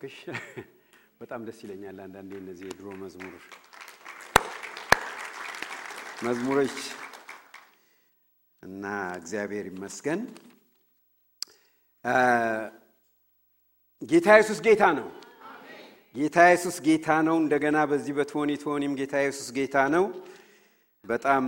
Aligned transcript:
ክሽ 0.00 0.16
በጣም 1.20 1.40
ደስ 1.46 1.58
ይለኛል። 1.64 1.98
አንዳንዴ 2.04 2.32
እነዚህ 2.40 2.66
የድሮ 2.70 2.86
መዝሙር 3.02 3.34
መዝሙሮች 6.24 6.76
እና 8.62 8.84
እግዚአብሔር 9.18 9.66
ይመስገን 9.70 10.20
ጌታ 14.02 14.28
ኢየሱስ 14.36 14.58
ጌታ 14.66 14.84
ነው። 14.98 15.08
ጌታ 16.14 16.36
ኢየሱስ 16.48 16.76
ጌታ 16.86 17.08
ነው። 17.26 17.36
እንደገና 17.42 17.78
በዚህ 17.90 18.12
በትሆኒ 18.18 18.50
ትሆኒም 18.62 18.92
ጌታ 19.00 19.14
ኢየሱስ 19.24 19.48
ጌታ 19.58 19.76
ነው። 19.94 20.04
በጣም 21.04 21.44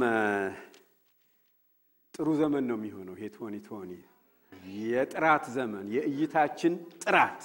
ጥሩ 2.15 2.29
ዘመን 2.41 2.65
ነው 2.71 2.77
የሚሆነው 2.79 3.15
ይሄ 3.19 3.27
ትሆኒ 3.35 3.57
ትሆኒ 3.67 3.93
የጥራት 4.87 5.45
ዘመን 5.57 5.87
የእይታችን 5.97 6.73
ጥራት 7.05 7.41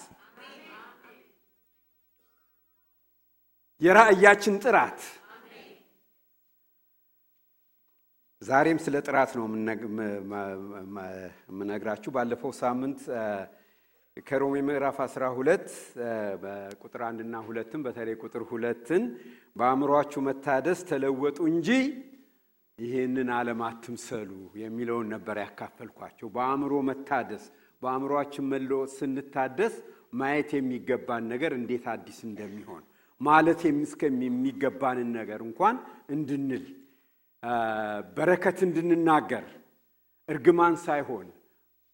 የራእያችን 3.83 4.55
ጥራት 4.63 4.99
ዛሬም 8.41 8.79
ስለ 8.83 8.95
ጥራት 9.07 9.31
ነው 9.37 9.45
የምነግራችሁ። 11.49 12.11
ባለፈው 12.15 12.51
ሳምንት 12.59 12.99
ከሮሜ 14.27 14.55
ምዕራፍ 14.67 14.97
12 15.05 15.69
በቁጥር 16.43 17.01
አንድና 17.07 17.35
ሁለትን 17.47 17.83
በተለይ 17.85 18.15
ቁጥር 18.23 18.43
ሁለትን 18.51 19.03
በአእምሯችሁ 19.57 20.21
መታደስ 20.27 20.81
ተለወጡ 20.91 21.39
እንጂ 21.51 21.70
ይህንን 22.79 23.29
ዓለም 23.37 23.61
አትምሰሉ 23.67 24.31
የሚለውን 24.61 25.09
ነበር 25.15 25.37
ያካፈልኳቸው። 25.43 26.29
በአእምሮ 26.35 26.73
መታደስ 26.89 27.43
በአእምሯችን 27.81 28.49
መለወጥ 28.53 28.91
ስንታደስ 28.99 29.75
ማየት 30.13 30.49
የሚገባን 30.57 31.23
ነገር 31.34 31.53
እንዴት 31.59 31.85
አዲስ 31.93 32.20
እንደሚሆን 32.29 32.84
ማለት 33.22 33.62
የሚገባንን 33.67 35.10
ነገር 35.20 35.40
እንኳን 35.48 35.76
እንድንል 36.10 36.65
በረከት 38.18 38.60
እንድንናገር 38.68 39.46
እርግማን 40.29 40.76
ሳይሆን 40.85 41.27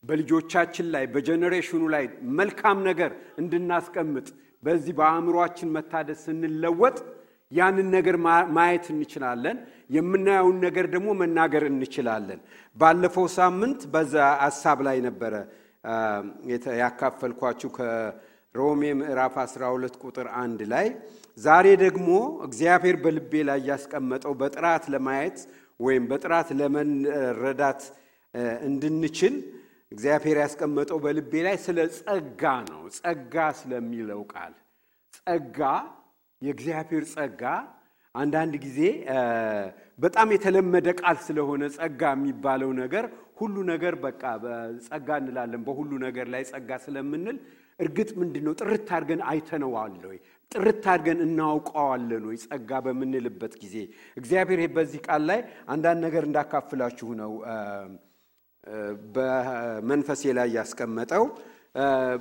በልጆቻችን 0.03 0.87
ላይ 0.93 1.05
በጀኔሬሽኑ 1.13 1.83
ላይ 1.93 2.05
መልካም 2.39 2.77
ነገር 2.89 3.11
እንድናስቀምጥ 3.37 4.27
በዚህ 4.63 4.93
በአእምሯችን 4.99 5.73
መታደስ 5.75 6.21
ስንለወጥ 6.27 6.97
ያንን 7.51 7.87
ነገር 7.95 8.15
ማየት 8.57 8.85
እንችላለን። 8.93 9.57
የምናየውን 9.89 10.57
ነገር 10.65 10.85
ደግሞ 10.95 11.09
መናገር 11.21 11.63
እንችላለን። 11.69 12.39
ባለፈው 12.77 13.25
ሳምንት 13.37 13.81
በዛ 13.93 14.15
ሀሳብ 14.43 14.79
ላይ 14.87 14.97
ነበረ 15.07 15.33
ያካፈልኳችሁ 16.81 17.69
ከሮሜ 18.55 18.83
ምዕራፍ 18.99 19.35
12 19.41 19.97
ቁጥር 20.03 20.27
አንድ 20.39 20.61
ላይ 20.71 20.87
ዛሬ 21.37 21.65
ደግሞ 21.83 22.07
እግዚአብሔር 22.47 22.95
በልቤ 23.03 23.41
ላይ 23.49 23.59
ያስቀመጠው 23.69 24.33
በጥራት 24.39 24.83
ለማየት 24.93 25.37
ወይም 25.79 26.03
በጥራት 26.09 26.49
ለመረዳት 26.59 27.81
እንድንችል 28.67 29.35
እግዚአብሔር 29.91 30.37
ያስቀመጠው 30.43 30.97
በልቤ 31.05 31.33
ላይ 31.47 31.55
ስለ 31.65 31.77
ጸጋ 31.97 32.41
ነው። 32.71 32.81
ጸጋ 32.97 33.45
ስለሚለው 33.59 34.23
ቃል 34.33 34.53
ጸጋ 35.19 35.59
የእግዚአብሔር 36.41 37.05
ጸጋ 37.13 37.43
አንዳንድ 38.15 38.53
ጊዜ 38.65 38.79
በጣም 39.99 40.27
የተለመደ 40.35 40.89
ቃል 41.01 41.17
ስለሆነ 41.25 41.63
ጸጋ 41.75 42.01
የሚባለው 42.15 42.71
ነገር 42.81 43.05
ሁሉ 43.39 43.55
ነገር 43.71 43.93
በቃ 44.05 44.21
ጸጋ 44.87 45.09
እንላለን። 45.21 45.61
በሁሉ 45.67 45.91
ነገር 46.05 46.27
ላይ 46.33 46.43
ጸጋ 46.51 46.79
ስለምንል 46.85 47.37
እርግጥ 47.79 48.09
ምንድን 48.21 48.43
ነው 48.47 48.53
ጥርት 48.59 48.87
አድርገን 48.95 49.21
አይተነዋል 49.29 49.93
ወይ? 50.09 50.17
ጥርት 50.51 50.83
አድርገን 50.93 51.19
እናውቀዋለን 51.25 52.23
ወይ? 52.29 52.37
ጸጋ 52.45 52.71
በምንልበት 52.85 53.53
ጊዜ 53.63 53.75
እግዚአብሔር 54.17 54.59
በዚህ 54.75 55.01
ቃል 55.07 55.23
ላይ 55.29 55.39
አንዳንድ 55.67 55.99
ነገር 56.07 56.23
እንዳካፍላችሁ 56.29 57.09
ነው 57.21 57.31
በመንፈሴ 59.15 60.23
ላይ 60.37 60.47
ያስቀመጠው። 60.57 61.23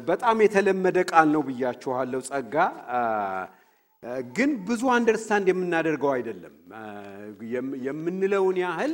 በጣም 0.09 0.37
የተለመደ 0.45 0.99
ቃል 1.11 1.29
ነው 1.35 1.43
ብያችኋለሁ። 1.49 2.21
ጸጋ 2.29 2.55
ግን 4.35 4.51
ብዙ 4.67 4.83
አንደርስታንድ 4.97 5.47
የምናደርገው 5.51 6.11
አይደለም። 6.17 6.55
የምንለውን 7.87 8.59
ያህል 8.65 8.93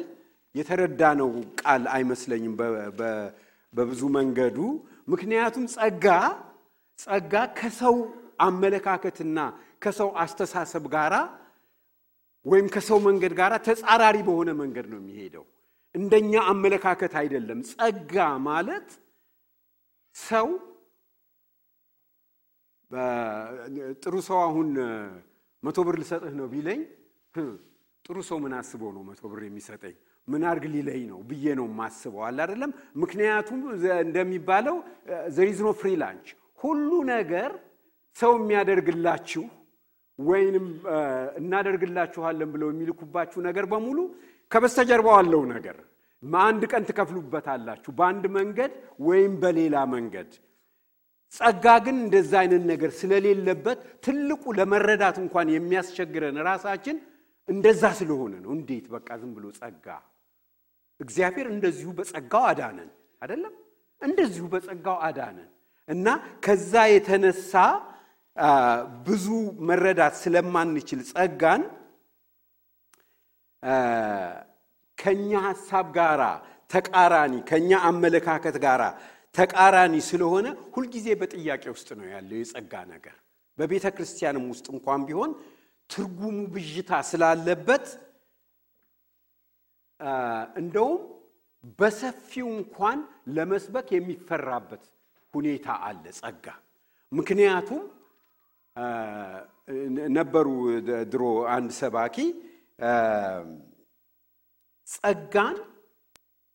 የተረዳነው 0.55 1.31
ቃል 1.61 1.85
አይመስለኝም 1.95 2.55
በብዙ 3.75 4.03
መንገዱ። 4.17 4.59
ምክንያቱም 5.13 5.65
ጸጋ 5.75 6.07
ጸጋ 6.99 7.35
ከሰው 7.59 7.97
አመለካከትና 8.47 9.39
ከሰው 9.83 10.11
አስተሳሰብ 10.23 10.85
ጋራ 10.95 11.15
ወይም 12.47 12.67
ከሰው 12.75 12.99
መንገድ 13.07 13.33
ጋር 13.39 13.53
ተጻራሪ 13.67 14.17
በሆነ 14.27 14.51
መንገድ 14.61 14.87
ነው 14.93 14.99
የሚሄደው። 15.01 15.45
እንደኛ 15.95 16.33
አመለካከት 16.53 17.13
አይደለም። 17.21 17.59
ጸጋ 17.71 18.15
ማለት 18.49 18.89
ሰው 20.17 20.49
ጥሩ 24.03 24.15
ሰው 24.29 24.39
አሁን 24.41 24.69
መቶ 25.63 25.79
ብር 25.87 25.97
ልሰጥህ 26.03 26.35
ነው 26.41 26.47
ቢለኝ 26.53 26.81
ጥሩ 28.05 28.17
ሰው 28.29 28.39
ምን 28.45 28.53
አስበው 28.59 28.91
ነው 28.97 29.03
መቶ 29.09 29.23
ብር 29.31 29.41
የሚሰጠኝ? 29.47 29.95
ምን 30.29 30.43
አርግ 30.51 30.65
ሊለኝ 30.73 31.03
ነው 31.13 31.21
ብዬ 31.31 31.47
ነው 31.59 31.67
የማስበው። 31.71 32.23
አለ 32.27 32.39
አይደለም? 32.45 32.71
ምክንያቱም 32.97 33.61
እንደሚባለው 34.05 34.77
there 35.29 35.50
is 35.50 35.59
no 35.65 35.71
ሁሉ 36.65 36.91
ነገር 37.13 37.51
ሰው 38.17 38.33
የሚያደርግላችሁ 38.39 39.45
ወይንም 40.19 40.67
እናደርግላችኋለን 41.41 42.49
ብለው 42.55 42.69
የሚልኩባችሁ 42.73 43.39
ነገር 43.49 43.65
በሙሉ 43.73 43.99
ከበስተጀርባው 44.53 45.17
አለው 45.21 45.43
ነገር 45.55 45.77
አንድ 46.45 46.63
ቀን 46.73 46.83
ትከፍሉበታላችሁ 46.89 47.91
በአንድ 47.99 48.25
መንገድ 48.37 48.73
ወይም 49.09 49.33
በሌላ 49.43 49.77
መንገድ። 49.95 50.31
ጸጋ 51.33 51.67
ግን 51.85 51.97
እንደዛ 52.05 52.33
አይነት 52.43 52.63
ነገር 52.73 52.91
ስለሌለበት 53.01 53.79
ትልቁ 54.05 54.43
ለመረዳት 54.59 55.17
እንኳን 55.25 55.49
የሚያስቸግረን 55.55 56.37
ራሳችን 56.49 56.97
እንደዛ 57.49 57.85
ስለሆነ 58.01 58.35
ነው። 58.45 58.51
እንዴት 58.59 58.87
በቃ 58.95 59.09
ዝም 59.23 59.33
ብሎ 59.37 59.47
ጸጋ 59.61 59.87
እግዚአብሔር 61.01 61.47
እንደዚሁ 61.55 61.89
በጸጋው 61.99 62.45
አዳነን 62.51 62.91
አይደለም? 63.23 63.55
እንደዚሁ 64.03 64.45
በጸጋው 64.53 64.97
አዳነን 65.09 65.51
እና 65.89 66.07
ከዛ 66.45 66.73
የተነሳ 66.91 67.53
ብዙ 69.07 69.27
መረዳት 69.69 70.15
ስለማንችል 70.23 71.01
ጸጋን 71.11 71.63
ከኛ 74.99 75.31
ሐሳብ 75.47 75.87
ጋራ 75.97 76.23
ተቃራኒ 76.71 77.35
ከኛ 77.51 77.71
አመለካከት 77.89 78.57
ጋራ 78.65 78.83
ተቃራኒ 79.35 79.95
ስለሆነ 80.09 80.47
ሁልጊዜ 80.75 81.07
በጥያቄ 81.21 81.65
ውስጥ 81.75 81.89
ነው 81.99 82.07
ያለው 82.15 82.37
የጸጋ 82.41 82.73
ነገር። 82.93 83.17
በቤተ 83.59 83.87
ክርስቲያንም 83.97 84.45
ውስጥ 84.53 84.67
እንኳን 84.75 85.01
ቢሆን 85.09 85.31
ትርጉሙ 85.91 86.37
ብዥታ 86.55 87.01
ስላለበት 87.09 87.87
እንደውም 90.57 90.97
በሰፊው 91.79 92.49
እንኳን 92.59 92.99
ለመስበክ 93.37 93.89
የሚፈራበት 93.95 94.85
ሁኔታ 95.35 95.67
አለ 95.87 96.05
ጸጋ። 96.19 96.47
ምክንያቱም 97.13 97.83
ነበሩ 100.17 100.47
ድሮ 101.13 101.23
አንድ 101.55 101.71
ሰባኪ 101.81 102.17
ጸጋን 104.87 105.57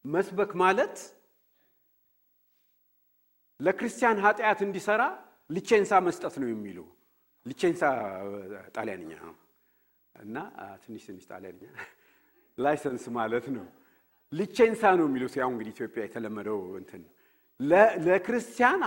መስበክ 0.06 0.51
ማለት 0.63 0.95
ለክርስቲያን 3.59 4.18
ኃጢአት 4.25 4.59
እንዲሰራ 4.66 5.01
ሊቼንሳ 5.50 5.91
መስጠት 6.07 6.35
ነው 6.41 6.50
የሚሉ 6.51 6.79
ሊቼንሳ 7.45 7.81
ጣሊያንኛ 8.75 9.12
ነው 9.21 9.36
እና 10.15 10.38
ትንሽ 10.83 11.03
ትንሽ 11.09 11.25
ጣሊያንኛ 11.31 11.65
license 12.57 13.03
ማለት 13.18 13.45
ነው። 13.56 13.65
licenza 14.31 14.81
ነው 15.00 15.06
የሚሉት 15.09 15.36
ያው 15.39 15.50
እንግዲህ 15.53 15.71
ኢትዮጵያ 15.75 16.01
የተለመደው 16.06 16.59
እንትን 16.80 17.01
ለክርስቲያን 17.59 18.81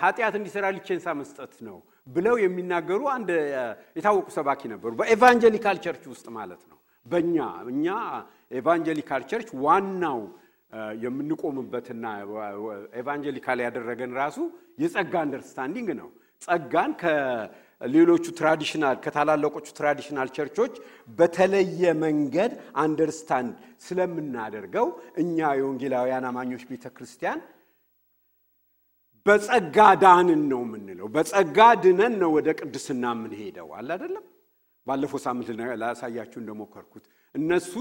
ኃጢአት 0.00 0.34
እንዲሰራ 0.38 0.66
licenza 0.76 1.06
መስጠት 1.18 1.54
ነው 1.66 1.76
ብለው 2.14 2.36
የሚናገሩ 2.42 3.02
አንድ 3.14 3.28
የታወቁ 3.98 4.26
ሰባኪ 4.36 4.60
ነበሩ። 4.72 4.90
በ 4.98 5.10
evangelical 5.10 5.76
church 5.84 6.04
ውስጥ 6.12 6.26
ማለት 6.38 6.62
ነው። 6.70 6.78
በእኛ 7.06 7.36
እኛ 7.70 7.86
evangelical 8.58 9.22
church 9.30 9.48
ዋናው 9.64 10.20
የምንቆምበትና 11.04 12.04
evangelical 13.00 13.58
ያደረገን 13.66 14.12
ራሱ 14.20 14.38
የጸጋ 14.82 15.14
understanding 15.24 15.88
ነው። 16.00 16.08
ጸጋን 16.42 16.92
ከሌሎቹ 17.02 18.24
traditional 18.38 18.96
ከታላላቆቹ 19.04 19.66
traditional 19.78 20.28
church 20.36 20.59
ኦች 20.59 20.74
በተለየ 21.18 21.92
መንገድ 22.02 22.52
understand 22.84 23.52
ስለምናደርገው 23.86 24.88
እኛ 25.22 25.38
የወንጌላውያን 25.60 26.26
አማኞች 26.30 26.64
ቤተ 26.70 26.86
ክርስቲያን 26.96 27.40
በጸጋ 29.26 29.76
ዳንን 30.02 30.42
ነው 30.50 30.60
የምንለው። 30.64 31.06
በጸጋ 31.14 31.58
ድነን 31.84 32.14
ነው 32.22 32.30
ወደ 32.36 32.48
ቅድስና 32.58 33.04
የምንሄደው 33.14 33.68
አለ 33.78 33.88
አይደለም። 33.96 34.24
ባለፈው 34.86 35.20
ሳምንት 35.24 35.48
ላሳያችሁ 35.82 36.38
እንደሞከርኩት 36.42 37.04
እነሱ 37.34 37.72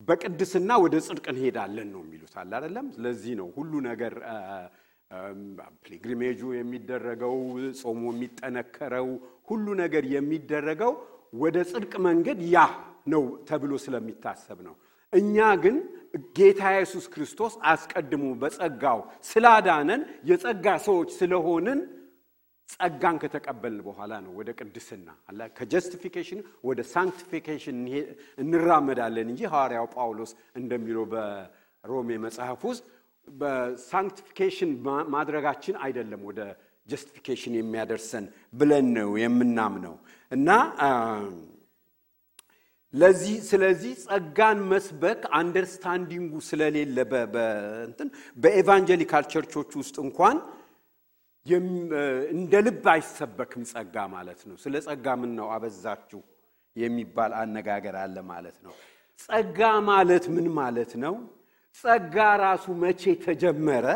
በቅድስና 0.00 0.70
ወደ 0.84 0.94
ጽድቅ 1.06 1.26
እንሄዳለን 1.32 1.88
ነው 1.94 2.00
የሚሉት 2.04 2.34
አለ 2.42 2.52
አይደለም። 2.58 2.86
ስለዚህ 2.94 3.32
ነው 3.40 3.48
ሁሉ 3.56 3.72
ነገር 3.88 4.14
pilgrimage 5.84 6.31
ኡ 6.31 6.40
የሚደረገው 6.56 7.34
ጾሙ 7.80 8.02
የሚጠነከረው 8.12 9.08
ሁሉ 9.48 9.66
ነገር 9.82 10.04
የሚደረገው 10.14 10.92
ወደ 11.42 11.56
ጽድቅ 11.70 11.92
መንገድ 12.06 12.38
ያ 12.52 12.58
ነው 13.12 13.22
ተብሎ 13.48 13.72
ስለሚታሰብ 13.84 14.58
ነው። 14.68 14.74
እኛ 15.12 15.36
ግን 15.62 15.76
ጌታ 16.36 16.60
ኢየሱስ 16.74 17.04
ክርስቶስ 17.12 17.54
አስቀድሞ 17.70 18.24
በጸጋው 18.40 19.00
ስላዳነን 19.30 20.02
የጸጋ 20.30 20.66
ሰዎች 20.86 21.10
ስለሆንን 21.18 21.80
ጸጋን 22.68 23.16
ከተቀበልን 23.22 23.80
በኋላ 23.86 24.12
ነው 24.24 24.32
ወደ 24.38 24.50
ቅድስና 24.58 25.08
አላ 25.30 25.48
ከ 25.56 25.67
justification 25.67 26.40
ወደ 26.68 26.80
sanctification 26.92 27.78
እንራመዳለን 28.44 29.28
እንጂ 29.32 29.40
ሐዋርያው 29.52 29.86
ጳውሎስ 29.94 30.32
እንደሚለው 30.60 31.04
በሮሜ 31.12 32.18
መጽሐፍ 32.26 32.60
ውስጥ 32.70 32.84
በ 33.28 33.46
sanctification 33.46 34.70
ማድረጋችን 35.14 35.76
አይደለም 35.84 36.22
ወደ 36.30 36.40
justification 36.88 37.54
የሚያደርሰን 37.58 38.24
ብለን 38.54 38.86
ነው 38.96 39.10
የምናምነው። 39.22 39.96
እና 40.32 40.48
ለዚህ 42.94 43.36
ስለዚህ 43.50 43.92
ጸጋን 44.04 44.58
መስበክ 44.70 45.20
understanding 45.38 46.19
ኡ 46.19 46.32
ስለሌለ 46.48 46.96
በእንትን 47.34 48.08
በ 48.38 48.51
evangelical 48.51 49.24
church 49.32 49.55
ኦች 49.55 49.70
ውስጥ 49.80 49.96
እንኳን 50.06 50.38
እንደ 52.32 52.54
ልብ 52.66 52.86
አይሰበክም 52.92 53.62
ጸጋ 53.70 53.96
ማለት 54.14 54.40
ነው። 54.48 54.56
ስለ 54.64 54.74
ጸጋ 54.86 55.06
ምን 55.20 55.30
ነው 55.38 55.46
አበዛችሁ 55.54 56.20
የሚባል 56.76 57.32
አነጋገር 57.40 57.94
አለ 58.02 58.16
ማለት 58.32 58.56
ነው። 58.66 58.74
ጸጋ 59.18 59.60
ማለት 59.90 60.24
ምን 60.34 60.46
ማለት 60.58 60.92
ነው? 61.04 61.14
ጸጋ 61.84 62.16
ራሱ 62.44 62.66
መቼ 62.82 63.02
ተጀመረ? 63.24 63.86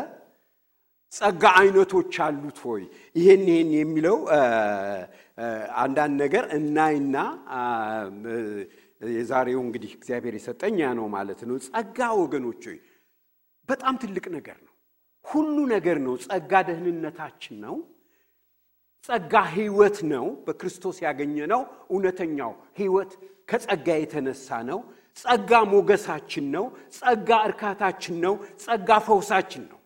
ጸጋ 1.13 1.43
አይነቶች 1.59 2.13
አሉት 2.25 2.57
ሆይ? 2.65 2.83
ይሄን 3.15 3.43
ይሄን 3.49 3.69
የሚለው 3.79 4.17
አንዳንድ 5.83 6.15
ነገር 6.23 6.43
እናይና 6.57 7.15
የዛሬው 9.01 9.59
እንግዲህ 9.63 9.91
እግዚአብሔር 9.97 10.35
የሰጠኝ 10.37 10.75
ያ 10.81 10.89
ነው 10.99 11.07
ማለት 11.15 11.39
ነው። 11.47 11.55
ጸጋ 11.67 11.99
ወገኖች 12.19 12.63
ሆይ 12.69 12.79
በጣም 13.69 13.93
ትልቅ 14.01 14.25
ነገር 14.35 14.57
ነው። 14.65 14.73
ሁሉ 15.25 15.55
ነገር 15.73 15.97
ነው። 16.05 16.13
ጸጋ 16.25 16.51
ደህንነታችን 16.67 17.55
ነው። 17.65 17.75
ጸጋ 19.09 19.33
ሕይወት 19.55 19.97
ነው። 20.11 20.25
በክርስቶስ 20.45 20.97
ያገኘነው 21.05 21.61
እውነተኛው 21.89 22.51
ሕይወት 22.79 23.11
ከጸጋ 23.49 23.87
የተነሳ 23.97 24.49
ነው። 24.69 24.79
ጸጋ 25.17 25.51
ሞገሳችን 25.71 26.45
ነው። 26.55 26.65
ጸጋ 26.97 27.29
እርካታችን 27.49 28.15
ነው። 28.25 28.33
ጸጋ 28.63 28.89
ፈውሳችን 29.07 29.63
ነው። 29.71 29.79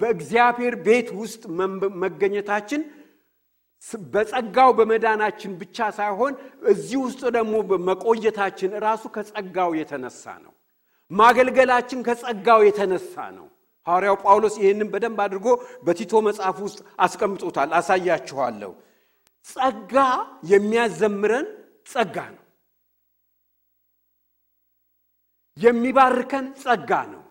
በእግዚአብሔር 0.00 0.74
ቤት 0.86 1.08
ውስጥ 1.18 1.42
መገኘታችን 2.02 2.82
በጸጋው 4.12 4.70
በመዳናችን 4.78 5.52
ብቻ 5.60 5.86
ሳይሆን 5.96 6.34
እዚህ 6.72 6.98
ውስጥ 7.04 7.22
ደግሞ 7.36 7.54
መቆየታችን 7.88 8.76
ራሱ 8.84 9.04
ከጸጋው 9.14 9.70
የተነሳ 9.78 10.24
ነው። 10.44 10.52
ማገልገላችን 11.10 12.04
ከጸጋው 12.06 12.60
የተነሳ 12.66 13.14
ነው። 13.38 13.46
ሐዋርያው 13.86 14.16
ጳውሎስ 14.24 14.54
ይህንን 14.62 14.88
በደንብ 14.92 15.18
አድርጎ 15.24 15.46
በቲቶ 15.86 16.22
መጽሐፍ 16.26 16.58
ውስጥ 16.66 16.80
አስቀምጦታል። 17.04 17.70
አሳያችኋለሁ። 17.78 18.72
ጸጋ 19.46 19.94
የሚያዘምረን 20.52 21.46
ጸጋ 21.86 22.16
ነው። 22.30 22.44
የሚባርከን 25.56 26.46
ጸጋ 26.62 26.90
ነው። 27.12 27.22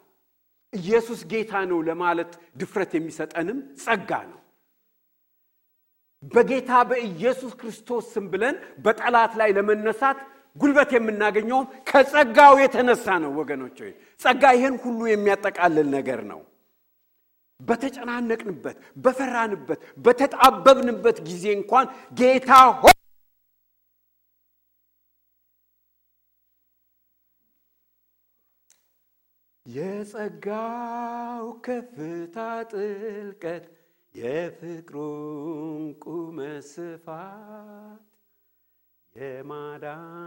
ኢየሱስ 0.73 1.21
ጌታ 1.31 1.53
ነው 1.69 1.79
ለማለት 1.87 2.31
ድፍረት 2.59 2.91
የሚሰጠንም 2.97 3.57
ጸጋ 3.83 4.11
ነው። 4.29 4.40
በጌታ 6.23 6.71
በኢየሱስ 6.89 7.53
ክርስቶስ 7.61 8.05
ስም 8.13 8.25
ብለን 8.33 8.55
በጠላት 8.85 9.33
ላይ 9.39 9.49
ለመነሳት 9.57 10.17
ጉልበት 10.57 10.89
የምናገኘውም 10.95 11.67
ከጸጋው 11.89 12.53
የተነሳ 12.61 13.05
ነው። 13.23 13.31
ወገኖች 13.39 13.77
ሆይ 13.83 13.91
ጸጋ 14.21 14.43
ይህን 14.57 14.75
ሁሉ 14.83 14.99
የሚያጠቃልል 15.09 15.87
ነገር 15.97 16.21
ነው። 16.31 16.41
በተጨናነቅንበት፣ 17.59 18.75
በፈራንበት፣ 19.03 19.79
በተጣበብንበት 20.05 21.17
ጊዜ 21.27 21.45
እንኳን 21.57 21.85
ጌታ 22.17 22.49
ሆይ 22.81 22.95
የጸጋው 30.13 31.45
ከፍታ 31.65 32.37
ጥልቀት 32.71 33.63
የፍቅሩን 34.15 35.83
ቁመት 36.03 36.65
ስፋት 36.69 38.01
የማዳኑንም 39.15 40.17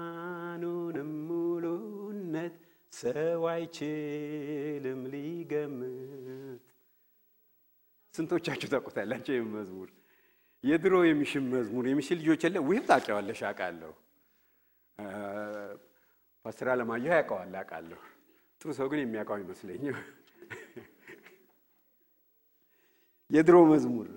ሙሉነት 1.28 2.56
ሰው 2.92 3.42
አይችልም 3.52 5.00
ሊገምት። 5.12 6.64
ስንቶቻችሁ 8.14 8.68
ታውቁታላችሁ? 8.72 9.32
ይህም 9.34 9.50
መዝሙር 9.56 9.88
የድሮ 10.64 10.94
የሚሽን 11.06 11.44
መዝሙር 11.54 11.84
የሚሽን 11.88 12.18
ልጆች 12.20 12.42
የለ 12.46 12.56
ውይም 12.66 12.84
ታውቂዋለሽ? 12.90 13.40
አውቃለሁ። 13.48 13.92
ፓስተር 16.44 16.68
አለማየሁ 16.72 17.12
ያውቀዋል፣ 17.14 17.52
አውቃለሁ። 17.60 18.00
ጥሩ 18.60 18.68
ሰው 18.78 18.86
ግን 18.90 19.00
የሚያውቀው 19.02 19.36
አይመስለኝም። 19.36 19.96
የድሮ 23.30 23.56
መዝሙር 23.70 24.08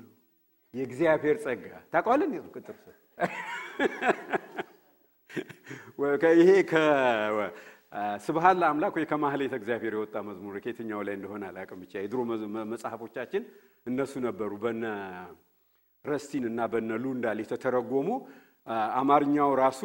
የእግዚአብሔር 0.74 1.38
ጸጋ 1.44 1.63
ታውቀዋለን? 1.94 2.31
ቁጥር 2.56 2.77
ይሄ 6.39 6.50
ከስብሃት 6.71 8.56
ለአምላክ 8.62 8.94
ወይ 8.98 9.06
ከማህሌተ 9.12 9.54
እግዚአብሔር 9.59 9.94
የወጣ 9.98 10.15
መዝሙር 10.27 10.56
ከየትኛው 10.63 11.01
ላይ 11.07 11.15
እንደሆነ 11.18 11.44
አላውቅም። 11.50 11.80
ብቻ 11.83 11.94
የድሮ 12.04 12.19
መጽሐፎቻችን 12.74 13.44
እነሱ 13.86 14.13
ነበሩ። 14.27 14.51
በነ 14.63 14.83
ረስቲን 16.06 16.45
እና 16.50 16.59
በነ 16.74 16.92
ሉንዳል 17.04 17.39
የተተረጎሙ 17.44 18.09
አማርኛው 18.99 19.49
ራሱ 19.61 19.81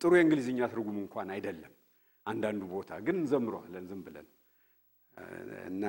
ጥሩ 0.00 0.10
የእንግሊዝኛ 0.16 0.60
ትርጉሙ 0.72 0.96
እንኳን 1.04 1.28
አይደለም። 1.34 1.72
አንዳንዱ 2.26 2.62
ቦታ 2.72 2.90
ግን 3.06 3.16
እንዘምረዋለን 3.20 3.84
ዝም 3.90 4.00
ብለን 4.06 4.26
እና 5.70 5.84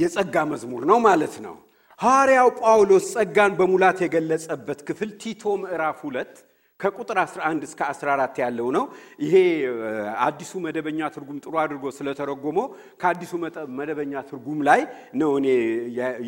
የጸጋ 0.00 0.36
መዝሙር 0.50 0.82
ነው 0.90 0.98
ማለት 1.06 1.34
ነው። 1.46 1.56
ሐዋርያው 2.00 2.48
ጳውሎስ 2.60 3.06
ጸጋን 3.14 3.52
በሙላት 3.58 3.98
የገለጸበት 4.04 4.78
ክፍል 4.88 5.10
ቲቶ 5.22 5.52
ምዕራፍ 5.62 5.98
ሁለት 6.06 6.34
ከቁጥር 6.80 7.18
11 7.22 7.64
እስከ 7.68 7.80
14 7.88 8.38
ያለው 8.42 8.68
ነው። 8.76 8.84
ይሄ 9.24 9.34
አዲሱ 10.26 10.52
መደበኛ 10.64 11.00
ትርጉም 11.14 11.38
ጥሩ 11.44 11.54
አድርጎ 11.64 11.84
ስለተረጎመው 11.96 12.66
ከአዲሱ 13.00 13.32
መደበኛ 13.78 14.22
ትርጉም 14.30 14.60
ላይ 14.68 14.80
ነው 15.20 15.30
እኔ 15.40 15.46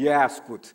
የያዝኩት 0.03 0.67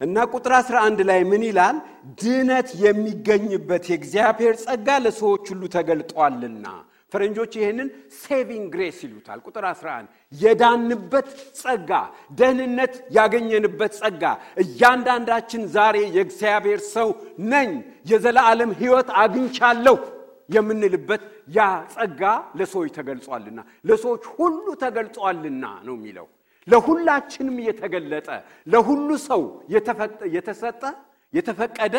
እና 0.00 0.16
ቁጥር 0.32 0.52
11 0.56 1.02
ላይ 1.10 1.20
ምን 1.30 1.42
ይላል? 1.48 1.76
ድነት 2.20 2.68
የሚገኝበት 2.84 3.84
የእግዚአብሔር 3.90 4.54
ጸጋ 4.64 4.88
ለሰዎች 5.04 5.44
ሁሉ 5.52 5.62
ተገልጧልና 5.76 6.66
ፈረንጆች 7.14 7.52
ይህንን 7.58 7.88
saving 8.20 8.66
grace 8.74 8.98
ይሉታል። 9.04 9.38
ቁጥር 9.46 9.64
11 9.66 10.06
የዳንበት 10.42 11.28
ጸጋ፣ 11.60 11.90
ደህንነት 12.38 12.94
ያገኘንበት 13.18 13.92
ጸጋ፣ 14.00 14.22
እያንዳንዳችን 14.64 15.62
ዛሬ 15.76 15.96
የእግዚአብሔር 16.16 16.80
ሰው 16.94 17.08
ነኝ፣ 17.52 17.70
የዘላለም 18.10 18.72
ሕይወት 18.80 19.10
አግኝቻለሁ 19.22 19.96
የምንልበት 20.50 21.22
ያ 21.56 21.60
ጸጋ 21.94 22.22
ለሰዎች 22.58 22.90
ተገልጿልና፣ 22.96 23.58
ለሰዎች 23.88 24.22
ሁሉ 24.34 24.66
ተገልጿልና 24.82 25.64
ነው 25.86 25.94
የሚለው። 25.98 26.26
ለሁላችንም 26.68 27.56
የተገለጠ 27.66 28.28
ለሁሉ 28.66 29.08
ሰው 29.26 29.42
የተሰጠ 30.36 30.82
የተፈቀደ 31.34 31.96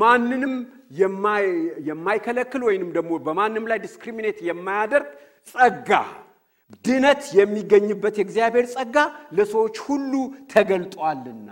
ማንንም 0.00 0.54
የማይከለክል 1.88 2.62
ወይንም 2.68 2.90
ደግሞ 2.96 3.12
በማንም 3.26 3.64
ላይ 3.70 3.78
discriminate 3.84 4.38
የማያደርግ 4.48 5.08
ጸጋ 5.54 5.90
ድነት 6.84 7.22
የሚገኝበት 7.38 8.14
የእግዚአብሔር 8.20 8.66
ጸጋ 8.74 8.96
ለሰዎች 9.36 9.76
ሁሉ 9.86 10.12
ተገልጧልና 10.54 11.50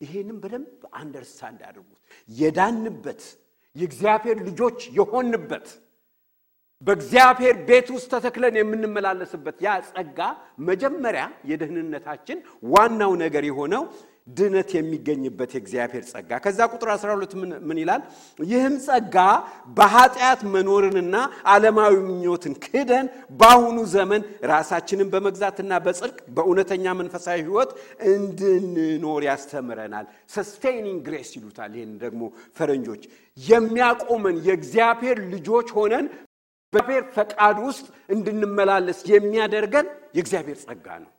ይሄንም 0.00 0.38
በደንብ 0.42 0.70
አንደርስታንድ 1.00 1.60
አድርጉት። 1.68 2.00
የዳንበት 2.28 3.22
የእግዚአብሔር 3.76 4.38
ልጆች 4.48 4.78
የሆንበት 4.96 5.66
በእግዚአብሔር 6.82 7.56
ቤት 7.68 7.88
ውስጥ 7.94 8.08
ተተክለን 8.14 8.54
የምንመላለስበት 8.58 9.58
ያ 9.66 9.74
ጸጋ 9.88 10.18
መጀመሪያ 10.68 11.24
የደህንነታችን 11.50 12.38
ዋናው 12.70 13.12
ነገር 13.22 13.44
የሆነው 13.50 13.82
ድነት 14.28 14.70
የሚገኝበት 14.76 15.50
የእግዚአብሔር 15.54 16.04
ጸጋ። 16.10 16.30
ከዛ 16.44 16.58
ቁጥር 16.72 16.88
12 16.92 17.32
ምን 17.66 17.78
ይላል? 17.82 18.02
ይህም 18.44 18.74
ጸጋ 18.86 19.16
በኃጢአት 19.76 20.40
መኖርንና 20.52 21.14
ዓለማዊ 21.48 21.94
ምኞትን 22.08 22.54
ክደን 22.64 23.06
በአሁኑ 23.40 23.78
ዘመን 23.94 24.22
ራሳችንን 24.52 25.08
በመግዛትና 25.12 25.72
በጽድቅ 25.84 26.18
በእውነተኛ 26.36 26.84
መንፈሳዊ 27.00 27.38
ሕይወት 27.42 27.70
እንድንኖር 28.12 29.22
ያስተምረናል። 29.28 30.06
sustaining 30.34 31.00
grace 31.06 31.30
ይሉታል። 31.36 31.72
ይህን 31.78 31.94
ደግሞ 32.00 32.22
ፈረንጆች 32.56 33.02
የሚያቆመን 33.38 34.36
የእግዚአብሔር 34.46 35.18
ልጆች 35.32 35.70
ሆነን 35.76 36.06
በእግዚአብሔር 36.72 37.04
ፈቃድ 37.16 37.56
ውስጥ 37.64 37.86
እንድንመላለስ 38.14 39.00
የሚያደርገን 39.10 39.86
የእግዚአብሔር 40.16 40.58
ጸጋ 40.62 40.86
ነው። 41.02 41.10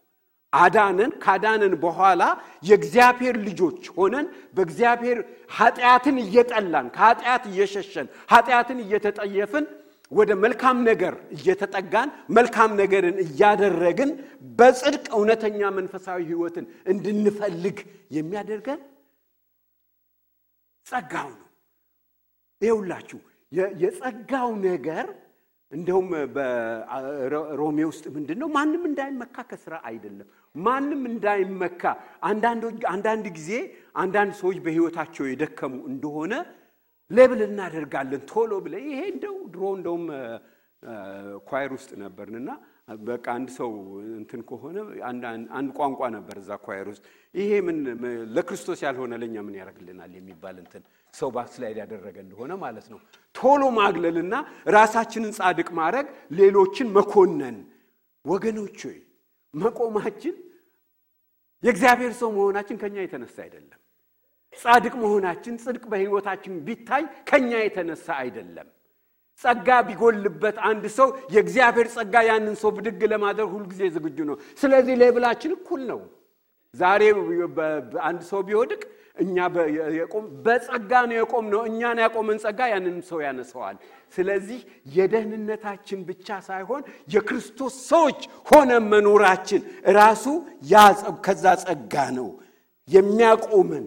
አዳነን። 0.53 1.12
ካዳነን 1.24 1.74
በኋላ 1.83 2.24
የእግዚአብሔር 2.63 3.36
ልጆች 3.48 3.83
ሆነን 3.95 4.25
በእግዚአብሔር 4.55 5.19
ኃጢአትን 5.57 6.17
እየጠላን 6.24 6.88
ከኃጢአት 6.95 7.43
እየሸሸን 7.51 8.07
ኃጢአትን 8.29 8.79
እየተጠየፍን 8.86 9.65
ወደ 10.12 10.31
መልካም 10.41 10.77
ነገር 10.88 11.13
እየተጠጋን 11.36 12.10
መልካም 12.38 12.72
ነገርን 12.81 13.17
እያደረግን 13.25 14.10
በጽድቅ 14.60 15.05
እውነተኛ 15.15 15.69
መንፈሳዊ 15.77 16.19
ሕይወትን 16.29 16.65
እንድንፈልግ 16.91 17.77
የሚያደርገን 18.17 18.81
ጸጋው 20.86 21.29
ነው። 21.33 21.48
ይኸውላችሁ 22.62 23.19
የጸጋው 23.81 24.50
ነገር 24.65 25.05
እንደውም 25.74 26.08
በሮሜ 26.36 27.77
ውስጥ 27.89 28.06
ምንድን 28.15 28.38
ነው? 28.42 28.48
ማንም 28.58 28.84
እንዳይመካ 28.89 29.36
ከስራ 29.51 29.74
አይደለም። 29.89 30.27
ማንም 30.56 31.01
እንዳይመካ 31.12 31.84
አንዳንድ 32.92 33.25
ጊዜ 33.38 33.51
አንዳንድ 34.03 34.34
ሰዎች 34.42 34.58
በህይወታቸው 34.65 35.25
የደከሙ 35.32 35.74
እንደሆነ 35.92 36.34
label 37.12 37.42
እናደርጋለን 37.48 38.22
ቶሎ 38.32 38.51
ብለን 38.65 38.75
ይሄ 38.88 39.00
እንደው 39.13 39.36
ድሮ 39.53 39.63
እንደውም 39.77 40.06
choir 41.50 41.72
ውስጥ 41.77 41.92
ነበርንና 42.03 42.50
በቃ 43.08 43.25
አንድ 43.38 43.50
ሰው 43.58 43.70
እንትን 44.20 44.42
ከሆነ 44.50 44.77
አንድ 45.58 45.70
ቋንቋ 45.77 46.10
ነበር 46.15 46.36
እዛ 46.42 46.51
choir 46.65 46.88
ውስጥ 46.94 47.03
ይሄ 47.36 47.51
ምን 47.68 47.77
ለክርስቶስ 48.36 48.80
ያልሆነ 48.86 49.20
ለእኛ 49.22 49.36
ምን 49.48 49.56
ያደርግልናል 49.60 50.12
የሚባል 50.20 50.58
እንትን 50.63 50.84
ሰው 51.13 51.29
backslide 51.36 51.77
ያደረገ 51.82 52.17
እንደሆነ 52.24 52.51
ማለት 52.62 52.86
ነው። 52.93 53.00
ቶሎ 53.36 53.63
ማግለልና 53.77 54.34
ራሳችንን 54.75 55.32
ጻድቅ 55.38 55.70
ማድረግ፣ 55.79 56.08
ሌሎችን 56.39 56.88
መኮነን። 56.96 57.58
ወገኖች 58.25 58.79
ሆይ 58.88 59.00
መቆማችን 59.53 60.36
የእግዚአብሔር 61.63 62.13
ሰው 62.22 62.29
መሆናችን 62.38 62.77
ከኛ 62.82 62.96
የተነሳ 63.03 63.36
አይደለም። 63.46 63.79
ጻድቅ 64.60 64.93
መሆናችን 65.03 65.53
ጽድቅ 65.63 65.84
በህይወታችን 65.91 66.53
ቢታይ 66.65 67.03
ከኛ 67.29 67.51
የተነሳ 67.63 68.08
አይደለም። 68.24 68.67
ጸጋ 69.41 69.67
ቢጎልበት 69.88 70.58
አንድ 70.70 70.84
ሰው 70.98 71.08
የእግዚአብሔር 71.36 71.88
ጸጋ 71.96 72.15
ያንን 72.27 72.55
ሰው 72.62 72.72
ብድግ 72.75 73.01
ለማድረግ 73.13 73.48
ሁልጊዜ 73.55 73.82
ዝግጁ 73.96 74.17
ነው። 74.29 74.36
ስለዚህ 74.62 74.96
ሌብላችን 75.01 75.53
እኩል 75.58 75.82
ነው። 75.91 76.01
ዛሬ 76.74 77.01
አንድ 78.03 78.22
ሰው 78.30 78.42
ቢወድቅ 78.48 78.82
እኛ 79.24 79.36
በጸጋ 80.46 80.92
ነው 81.10 81.15
የቆም 81.18 81.46
ነው። 81.53 81.62
እኛን 81.70 81.98
ያቆመን 82.03 82.38
ጸጋ 82.44 82.60
ያንን 82.72 82.96
ሰው 83.10 83.20
ያነሰዋል። 83.25 83.75
ስለዚህ 84.15 84.60
የደህንነታችን 84.96 86.00
ብቻ 86.10 86.27
ሳይሆን 86.48 86.82
የክርስቶስ 87.13 87.75
ሰዎች 87.92 88.20
ሆነ 88.51 88.72
መኖራችን 88.92 89.62
ራሱ 90.00 90.25
ከዛ 91.25 91.46
ጸጋ 91.63 91.96
ነው 92.18 92.30
የሚያቆመን 92.89 93.86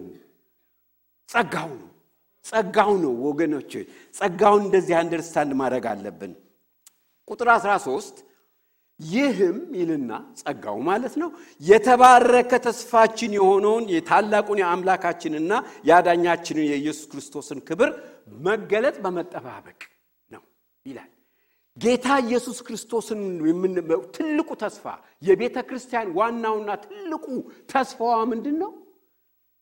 ጸጋው 1.29 1.71
ነው 1.75 1.89
ጸጋው 2.45 2.91
ነው 3.03 3.13
ወገኖች፣ 3.25 3.71
ጸጋውን 4.15 4.61
እንደዚህ 4.65 4.95
አንደርስታንድ 4.99 5.51
ማድረግ 5.61 5.85
አለብን። 5.91 6.33
ቁጥር 7.27 7.47
13 7.57 8.21
ይህም 8.99 9.57
ይልና 9.79 10.11
ጸጋው 10.39 10.77
ማለት 10.87 11.13
ነው 11.21 11.29
የተባረከ 11.61 12.51
ተስፋችን 12.65 13.35
የሆነውን 13.37 13.85
የታላቁን 13.93 14.61
የአምላካችንና 14.61 15.51
የአዳኛችንን 15.89 16.65
የኢየሱስ 16.69 17.05
ክርስቶስን 17.11 17.59
ክብር 17.67 17.91
መገለጥ 18.47 18.95
በመጠባበቅ 19.03 19.79
ነው 20.29 20.43
ይላል። 20.85 21.11
ጌታ 21.77 22.07
ኢየሱስ 22.25 22.57
ክርስቶስን 22.67 23.19
ትልቁ 24.15 24.49
ተስፋ 24.61 24.85
የቤተ 25.21 25.57
ክርስቲያን 25.69 26.07
ዋናውና 26.17 26.69
ትልቁ 26.85 27.25
ተስፋዋ 27.69 28.15
ምንድን 28.31 28.57
ነው? 28.63 28.71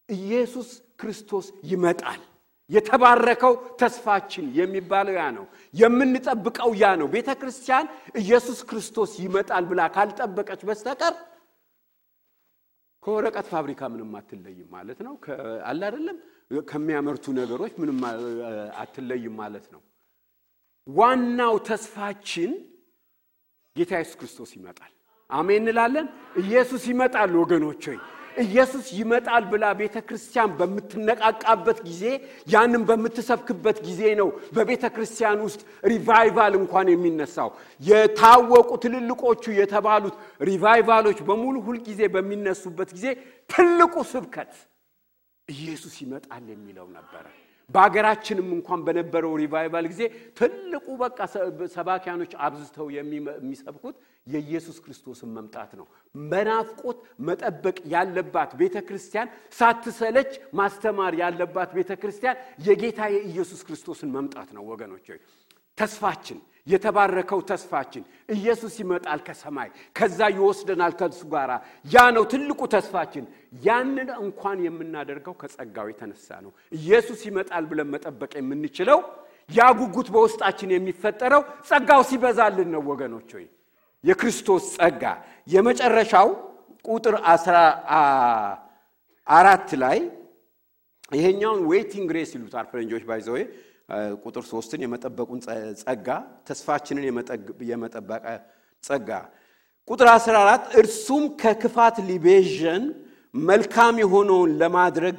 ኢየሱስ 0.10 0.70
ክርስቶስ 1.02 1.46
ይመጣል። 1.64 2.22
የተባረከው 2.70 3.54
ተስፋችን 3.80 4.46
የሚባለው 4.56 5.16
ያ 5.18 5.26
ነው። 5.36 5.46
የምንጠብቀው 5.74 6.72
ያ 6.78 6.92
ነው። 7.02 7.08
ቤተ 7.14 7.30
ክርስቲያን 7.42 7.88
ኢየሱስ 8.22 8.60
ክርስቶስ 8.70 9.12
ይመጣል 9.24 9.66
ብላ 9.70 9.82
ካልጠበቀች 9.96 10.62
በስተቀር 10.70 11.16
ከወረቀት 13.04 13.48
ፋብሪካ 13.52 13.82
ምንም 13.94 14.14
አትለይም 14.20 14.70
ማለት 14.72 15.00
ነው። 15.08 15.14
አለ 15.66 15.82
አይደለም፣ 15.90 16.18
ከሚያመርቱ 16.68 17.26
ነገሮች 17.40 17.74
ምንም 17.82 18.00
አትለይም 18.82 19.36
ማለት 19.42 19.66
ነው። 19.74 19.82
ዋናው 20.88 21.56
ተስፋችን 21.70 22.52
ጌታ 23.76 23.92
ኢየሱስ 23.98 24.18
ክርስቶስ 24.20 24.52
ይመጣል። 24.58 24.92
አሜን 25.30 25.64
እንላለን። 25.64 26.08
ኢየሱስ 26.42 26.84
ይመጣል 26.92 27.32
ወገኖች 27.40 27.84
ሆይ 27.90 28.00
ኢየሱስ 28.44 28.88
ይመጣል 28.98 29.44
ብላ 29.52 29.66
ቤተ 29.80 29.96
ክርስቲያን 30.08 30.50
በምትነቃቃበት 30.60 31.80
ጊዜ 31.88 32.04
ያንን 32.48 32.84
በምትሰብክበት 32.90 33.78
ጊዜ 33.88 34.02
ነው 34.20 34.28
በቤተ 34.56 34.84
ክርስቲያን 34.96 35.40
ውስጥ 35.46 35.62
ሪቫይቫል 35.92 36.54
እንኳን 36.62 36.90
የሚነሳው። 36.94 37.50
የታወቁ 37.82 38.70
ትልልቆቹ 38.84 39.44
የተባሉት 39.60 40.18
ሪቫይቫሎች 40.50 41.20
በሙሉ 41.28 41.56
ሁልጊዜ 41.68 42.02
በሚነሱበት 42.16 42.92
ጊዜ 42.98 43.08
ትልቁ 43.50 43.96
ስብከት 44.14 44.54
ኢየሱስ 45.48 45.96
ይመጣል 46.04 46.46
የሚለው 46.54 46.88
ነበረ። 46.96 47.26
በሀገራችንም 47.70 48.50
እንኳን 48.56 48.80
በነበረው 48.88 49.32
ሪቫይቫል 49.42 49.86
ጊዜ 49.92 50.02
ትልቁ 50.40 50.88
በቃ 51.02 51.20
ሰባኪያኖች 51.76 52.34
አብዝተው 52.46 52.88
የሚሰብኩት 52.96 53.96
የኢየሱስ 54.28 54.78
ክርስቶስን 54.84 55.30
መምጣት 55.38 55.72
ነው። 55.80 55.88
በናፍቆት 56.26 57.00
መጠበቅ 57.28 57.78
ያለባት 57.94 58.52
ቤተ 58.62 58.78
ክርስቲያን፣ 58.88 59.30
ሳትሰለች 59.58 60.32
ማስተማር 60.60 61.16
ያለባት 61.22 61.72
ቤተ 61.78 61.92
ክርስቲያን 62.02 62.40
የጌታ 62.68 63.02
የኢየሱስ 63.16 63.62
ክርስቶስን 63.68 64.12
መምጣት 64.18 64.52
ነው 64.58 64.66
ወገኖች። 64.72 65.08
ተስፋችን 65.78 66.40
የተባረከው 66.68 67.40
ተስፋችን 67.50 68.04
ኢየሱስ 68.36 68.76
ይመጣል 68.82 69.20
ከሰማይ 69.28 69.70
ከዛ 69.98 70.20
ይወስደናል 70.36 70.94
ከሱ 71.00 71.20
ጋር። 71.34 71.52
ያ 71.88 72.06
ነው 72.16 72.24
ትልቁ 72.32 72.60
ተስፋችን። 72.74 73.26
ያንን 73.64 74.10
እንኳን 74.20 74.58
የምናደርገው 74.66 75.36
ከጸጋው 75.42 75.88
የተነሳ 75.92 76.28
ነው። 76.46 76.52
ኢየሱስ 76.80 77.20
ይመጣል 77.30 77.66
ብለን 77.72 77.90
መጠበቅ 77.94 78.32
የምንችለው 78.40 79.00
ያ 79.50 79.68
ጉጉት 79.80 80.08
በውስጣችን 80.14 80.70
የሚፈጠረው 80.74 81.42
ጸጋው 81.70 82.02
ሲበዛልን 82.10 82.70
ነው 82.76 82.82
ወገኖች 82.92 83.30
ሆይ 83.38 83.46
የክርስቶስ 84.04 84.66
ጸጋ 84.76 85.04
የመጨረሻው 85.48 86.30
ቁጥር 86.86 87.16
አስራ 87.34 87.58
አራት 89.28 89.70
ላይ 89.84 90.00
ይሄኛውን 91.12 91.62
waiting 91.72 92.06
grace 92.12 92.32
ይሉታል 92.36 92.66
ፈረንጆች 92.72 93.04
by 93.10 93.17
the 93.17 93.27
way 93.27 93.38
ቁጥር 94.24 94.44
ሶስትን 94.52 94.84
የመጠበቁን 94.86 95.40
ጸጋ 95.82 96.08
ተስፋችንን 96.48 97.04
የመጠበቁ 97.72 98.26
ጸጋ 98.84 99.10
ቁጥር 99.88 100.08
14 100.14 100.78
እርሱም 100.82 101.26
ከክፋት 101.42 101.98
ሊቤዠን 102.08 102.86
መልካም 103.34 103.96
የሆነውን 104.02 104.52
ለማድረግ 104.62 105.18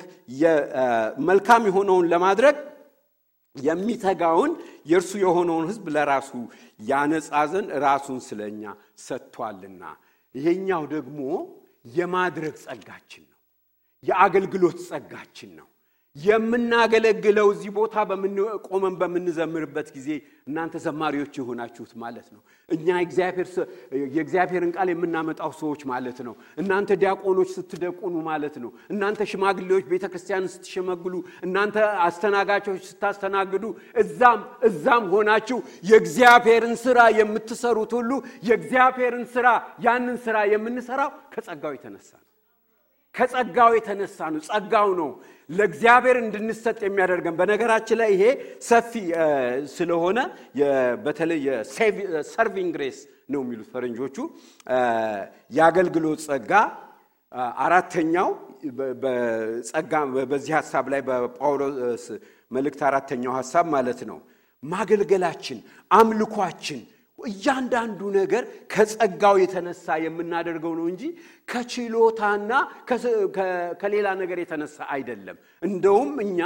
መልካም 1.29 1.63
የሆነውን 1.69 2.07
ለማድረግ 2.13 2.57
የሚተጋውን 3.57 4.53
የእርሱ 4.91 5.13
የሆነውን 5.23 5.67
ሕዝብ 5.71 5.87
ለራሱ 5.95 6.31
ያነጻ 6.83 7.31
ራሱን 7.85 8.19
ስለኛ 8.27 8.63
ሰጥቷልና። 9.07 9.83
ይሄኛው 10.35 10.83
ደግሞ 10.95 11.21
የማድረግ 11.95 12.55
ጸጋችን 12.65 13.25
ነው። 13.25 13.39
የአገልግሎት 14.05 14.79
ጸጋችን 14.89 15.51
ነው። 15.61 15.69
የምናገለግለው 16.17 17.47
እዚህ 17.55 17.71
ቦታ 17.77 17.95
ቆመን 18.69 18.95
በምንዘምርበት 19.01 19.89
ጊዜ 19.97 20.09
እናንተ 20.49 20.75
ዘማሪዎች 20.85 21.35
የሆናችሁት 21.41 21.93
ማለት 22.03 22.29
ነው። 22.35 22.41
እኛ 22.69 22.87
የእግዚአብሔርን 24.15 24.71
ቃል 24.77 24.89
የምናመጣው 24.93 25.53
ሰዎች 25.61 25.81
ማለት 25.91 26.19
ነው። 26.27 26.35
እናንተ 26.61 26.91
ዲያቆኖች 27.03 27.51
ስትደቁኑ 27.57 28.15
ማለት 28.29 28.57
ነው። 28.65 28.71
እናንተ 28.93 29.27
ሽማግሌዎች 29.33 29.85
ቤተ 29.93 30.05
ክርስቲያንን 30.13 30.53
ስትሸመግሉ፣ 30.55 31.15
እናንተ 31.47 31.77
አስተናጋቾች 32.07 32.83
ስታስተናግዱ፣ 32.91 33.65
እዛም 34.03 34.41
እዛም 34.69 35.05
ሆናችሁ 35.15 35.59
የእግዚአብሔርን 35.91 36.77
ስራ 36.85 37.01
የምትሰሩት 37.21 37.93
ሁሉ 37.99 38.13
የእግዚአብሔርን 38.49 39.27
ስራ 39.35 39.47
ያንን 39.87 40.17
ስራ 40.27 40.37
የምንሰራው 40.55 41.13
ከጸጋው 41.35 41.75
የተነሳ 41.77 42.11
ነው። 42.17 42.25
ከጸጋው 43.17 43.71
የተነሳ 43.77 44.19
ነው። 44.33 44.41
ጸጋው 44.49 44.89
ነው 45.01 45.11
ለእግዚአብሔር 45.51 46.17
እንድንሰጥ 46.23 46.79
የሚያደርገን። 46.87 47.35
በነገራችን 47.41 47.99
ላይ 48.01 48.11
ይሄ 48.15 48.25
ሰፊ 48.69 48.93
ስለሆነ 49.75 50.19
በተለይ 51.05 51.45
serving 52.33 52.71
grace 52.77 52.99
ነው 53.33 53.41
የሚሉት 53.45 53.69
ፈረንጆቹ። 53.73 54.17
የአገልግሎት 55.57 56.21
ጸጋ 56.27 56.53
አራተኛው 57.63 58.29
በጸጋ 59.03 59.93
በዚህ 60.31 60.53
ሀሳብ 60.59 60.85
ላይ 60.93 61.01
በጳውሎስ 61.09 62.05
መልእክት 62.51 62.81
አራተኛው 62.89 63.33
ሀሳብ 63.39 63.67
ማለት 63.75 64.01
ነው 64.11 64.19
ማገልገላችን፣ 64.63 65.59
አምልኳችን 65.91 66.81
እያንዳንዱ 67.27 68.01
ነገር 68.17 68.43
ከጸጋው 68.73 69.37
የተነሳ 69.43 69.97
የምናደርገው 70.05 70.73
ነው 70.79 70.87
እንጂ 70.93 71.03
ከችሎታና 71.49 72.53
ከሌላ 73.81 74.09
ነገር 74.23 74.39
የተነሳ 74.43 74.79
አይደለም። 74.95 75.39
እንደውም 75.63 76.13
እኛ 76.25 76.41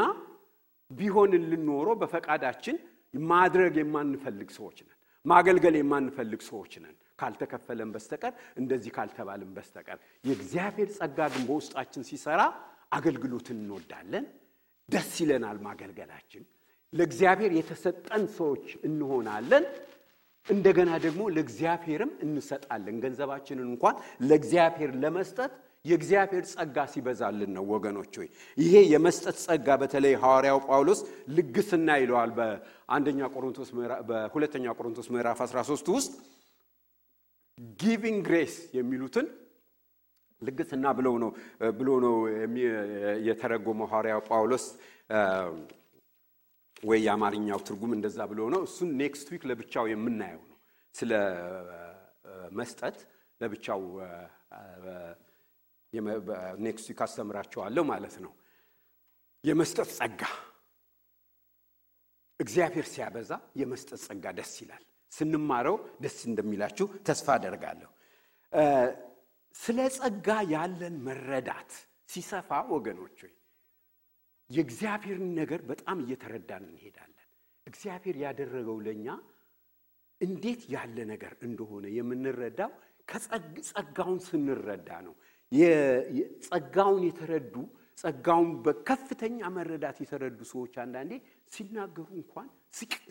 ቢሆንልን 0.91 1.63
ኖሮ 1.69 1.89
በፈቃዳችን 2.01 2.77
ማድረግ 3.15 3.75
የማንፈልግ 3.81 4.49
ሰዎች 4.59 4.79
ነን። 4.83 4.97
ማገልገል 5.25 5.75
የማንፈልግ 5.79 6.41
ሰዎች 6.49 6.73
ነን 6.83 6.97
ካልተከፈለን 7.19 7.91
በስተቀር 7.95 8.33
እንደዚህ 8.57 8.91
ካልተባልን 8.97 9.51
በስተቀር። 9.57 9.99
የእግዚአብሔር 10.25 10.89
ጸጋ 10.99 11.19
ግን 11.35 11.43
በውስጣችን 11.49 12.07
ሲሰራ 12.09 12.41
አገልግሎትን 12.93 13.59
እንወዳለን። 13.63 14.25
ደስ 14.89 15.13
ይለናል 15.23 15.59
ማገልገላችን። 15.67 16.45
ለእግዚአብሔር 16.93 17.53
የተሰጠን 17.57 18.25
ሰዎች 18.39 18.67
እንሆናለን። 18.89 19.65
እንደገና 20.47 20.91
ደግሞ 21.05 21.23
ለእግዚአብሔርም 21.35 22.13
እንሰጣለን። 22.25 22.97
ገንዘባችንን 23.03 23.69
እንኳን 23.71 23.97
ለእግዚአብሔር 24.29 24.93
ለመስጠት 25.03 25.53
የእግዚአብሔር 25.85 26.45
ጸጋ 26.53 26.77
ሲበዛልን 26.93 27.51
ነው 27.57 27.65
ወገኖች 27.71 28.15
ሆይ። 28.21 28.29
ይሄ 28.59 28.75
የመስጠት 28.93 29.37
ጸጋ 29.45 29.69
በተለይ 29.83 30.15
ሐዋርያው 30.23 30.59
ጳውሎስ 30.67 31.01
ልግስና 31.37 31.89
ይለዋል 32.03 32.33
በአንደኛ 32.39 33.21
ቆሮንቶስ 33.35 33.69
በሁለተኛ 34.09 34.75
ቆሮንቶስ 34.79 35.09
ምዕራፍ 35.15 35.39
13 35.47 35.93
ውስጥ 35.97 36.13
giving 37.81 38.21
grace 38.29 38.57
የሚሉትን 38.77 39.27
ልግስና 40.43 40.87
ብለው 40.99 41.15
ነው 41.23 41.31
ብሎ 41.79 41.89
ነው 42.05 42.15
የተረጎመው 43.27 43.89
ሐዋርያው 43.91 44.21
ጳውሎስ 44.29 44.65
ወይ 46.83 47.01
የአማርኛው 47.05 47.59
ትርጉም 47.67 47.93
እንደዛ 47.97 48.19
ብሎ 48.31 48.41
ነው። 48.55 48.61
እሱን 48.69 48.91
next 49.01 49.29
week 49.33 49.43
ለብቻው 49.51 49.87
የምናየው 49.91 50.43
ነው። 50.45 50.59
ስለ 50.95 51.13
መስጠት 52.53 52.97
ለብቻው 53.41 53.81
next 56.65 56.87
week 56.91 57.01
አስተምራችኋለሁ 57.07 57.85
ማለት 57.93 58.17
ነው። 58.25 58.33
የመስጠት 59.45 59.91
ጸጋ 59.99 60.23
እግዚአብሔር 62.41 62.87
ሲያበዛ 62.93 63.31
የመስጠት 63.61 64.01
ጸጋ 64.07 64.25
ደስ 64.39 64.53
ይላል። 64.63 64.85
ስንማረው 65.13 65.77
ደስ 66.03 66.19
እንደሚላችሁ 66.29 66.87
ተስፋ 67.07 67.27
አደርጋለሁ። 67.37 67.91
ስለ 69.55 69.79
ጸጋ 69.97 70.29
ያለን 70.53 70.97
መረዳት 71.07 71.71
ሲሰፋ 72.09 72.51
ወገኖች 72.73 73.19
ሆይ 73.25 73.33
የእግዚአብሔርን 74.51 75.29
ነገር 75.41 75.61
በጣም 75.69 75.99
እየተረዳን 76.05 76.65
እንሄዳለን። 76.69 77.17
እግዚአብሔር 77.67 78.17
ያደረገው 78.25 78.79
ለእኛ 78.87 79.07
እንዴት 80.21 80.63
ያለ 80.73 80.97
ነገር 81.13 81.35
እንደሆነ 81.47 81.87
የምንረዳው 81.97 82.73
ጸጋውን 83.69 84.19
ስንረዳ 84.27 84.89
ነው። 85.07 85.15
ጸጋውን 86.47 87.03
የተረዱ 87.07 87.55
ጸጋውን 87.99 88.51
በከፍተኛ 88.65 89.39
መረዳት 89.57 89.97
የተረዱ 90.03 90.41
ሰዎች 90.51 90.75
አንዳንዴ 90.83 91.13
ሲናገሩ 91.53 92.07
እንኳን 92.19 92.47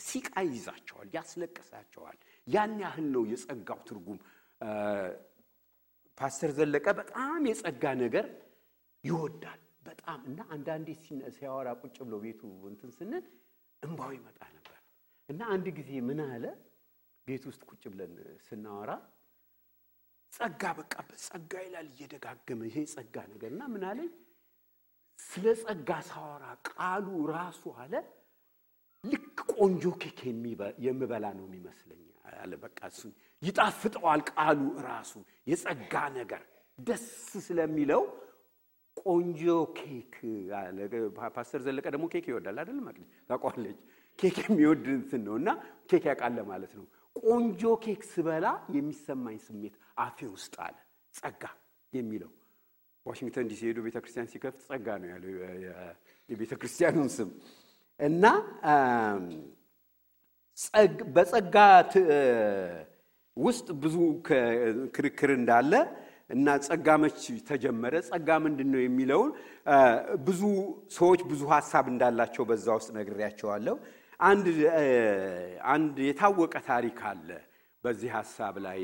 ሲቃ 0.07 0.33
ይዛቸዋል፣ 0.47 1.07
ያስለቅሳቸዋል። 1.15 2.17
ያን 2.47 2.73
ያህል 2.83 3.07
ነው 3.15 3.23
የጸጋው 3.31 3.79
ትርጉም። 3.89 4.19
ፓስተር 6.17 6.51
ዘለቀ 6.57 6.87
በጣም 6.99 7.41
የጸጋ 7.49 7.83
ነገር 8.01 8.25
ይወዳል 9.03 9.59
በጣም 9.89 10.19
እና 10.29 10.39
አንዳንዴ 10.53 10.87
ሲያወራ 11.35 11.69
ቁጭ 11.81 11.97
ብሎ 12.01 12.15
ቤቱ 12.23 12.41
እንትን 12.69 12.89
ስንል 12.97 13.25
እንባው 13.83 14.11
ይመጣ 14.17 14.39
ነበር። 14.55 14.77
እና 15.29 15.41
አንድ 15.53 15.67
ጊዜ 15.77 15.91
ምን 16.07 16.19
አለ? 16.27 16.45
ቤት 17.27 17.43
ውስጥ 17.49 17.61
ቁጭ 17.71 17.83
ብለን 17.91 18.13
ስናወራ 18.45 18.91
ጸጋ 20.33 20.63
በቃ 20.79 20.93
በጸጋ 21.07 21.53
ይላል 21.65 21.87
እየደጋገመ 21.93 22.61
ይሄ 22.69 22.77
ጸጋ 22.93 23.15
ነገር 23.31 23.49
እና 23.55 23.63
ምን 23.73 23.83
አለኝ? 23.89 24.11
ስለ 25.19 25.45
ጸጋ 25.61 25.89
ሳወራ 26.09 26.45
ቃሉ 26.69 27.07
ራሱ 27.33 27.63
አለ። 27.81 27.93
ልክ 29.03 29.25
ቆንጆ 29.53 29.83
ኬክ 30.01 30.19
የምበላ 30.85 31.25
ነው 31.37 31.45
የሚመስለኝ 31.47 32.03
አለ። 32.35 32.53
በቃ 32.63 32.79
እሱ 32.91 33.01
ይጣፍጠዋል 33.41 34.21
ቃሉ 34.31 34.59
ራሱ 34.87 35.13
የጸጋ 35.47 35.93
ነገር 36.17 36.41
ደስ 36.79 37.05
ስለሚለው 37.47 38.01
ቆንጆ 39.01 39.41
ኬክ 39.77 40.13
ፓስተር 41.35 41.61
ዘለቀ 41.65 41.85
ደግሞ 41.93 42.05
ኬክ 42.13 42.25
ይወዳል 42.31 42.57
አይደል? 42.61 42.79
መቅዲ 42.87 42.99
ታውቀዋለች። 43.29 43.79
ኬክ 44.19 44.37
የሚወድ 44.45 44.85
እንትን 44.93 45.21
ነው 45.27 45.35
እና 45.41 45.49
ኬክ 45.89 46.03
ያውቃል 46.09 46.37
ማለት 46.51 46.73
ነው። 46.79 46.85
ቆንጆ 47.15 47.61
ኬክ 47.85 48.01
ስበላ 48.11 48.45
የሚሰማኝ 48.75 49.37
ስሜት 49.47 49.75
አፌ 49.97 50.19
ውስጥ 50.35 50.55
አለ 50.65 50.75
ጸጋ 51.13 51.43
የሚለው 51.93 52.31
ዋሽንግተን 53.05 53.47
ዲሲ 53.51 53.61
ሄዶ 53.67 53.79
ቤተ 53.85 53.97
ክርስቲያን 54.03 54.27
ሲከፍት 54.31 54.59
ጸጋ 54.67 54.87
ነው 55.01 55.09
ያለው 55.13 55.31
የቤተ 56.29 56.53
ክርስቲያኑን 56.61 57.09
ስም 57.15 57.29
እና 57.99 58.25
በጸጋ 61.15 61.55
ውስጥ 63.37 63.67
ብዙ 63.81 63.95
ክርክር 64.95 65.31
እንዳለ 65.37 65.73
እና 66.29 66.47
ጸጋ 66.65 66.87
መች 67.03 67.19
ተጀመረ፣ 67.49 67.93
ጸጋ 68.09 68.29
ምንድን 68.43 68.69
ነው 68.73 68.81
የሚለውን 68.83 69.31
ብዙ 70.27 70.41
ሰዎች 70.97 71.21
ብዙ 71.31 71.41
ሀሳብ 71.53 71.85
እንዳላቸው 71.93 72.43
በዛ 72.49 72.67
ውስጥ 72.79 72.89
ነግሬያቸዋለሁ። 72.97 73.75
አንድ 75.73 75.95
የታወቀ 76.07 76.53
ታሪክ 76.69 76.99
አለ 77.11 77.29
በዚህ 77.83 78.09
ሀሳብ 78.17 78.55
ላይ 78.65 78.79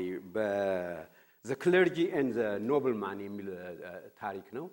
The 1.44 1.54
Clergy 1.62 1.96
and 2.18 2.32
the 2.36 2.42
Nobleman 2.68 3.18
የሚል 3.24 3.48
ታሪክ 4.20 4.46
ነው። 4.58 4.66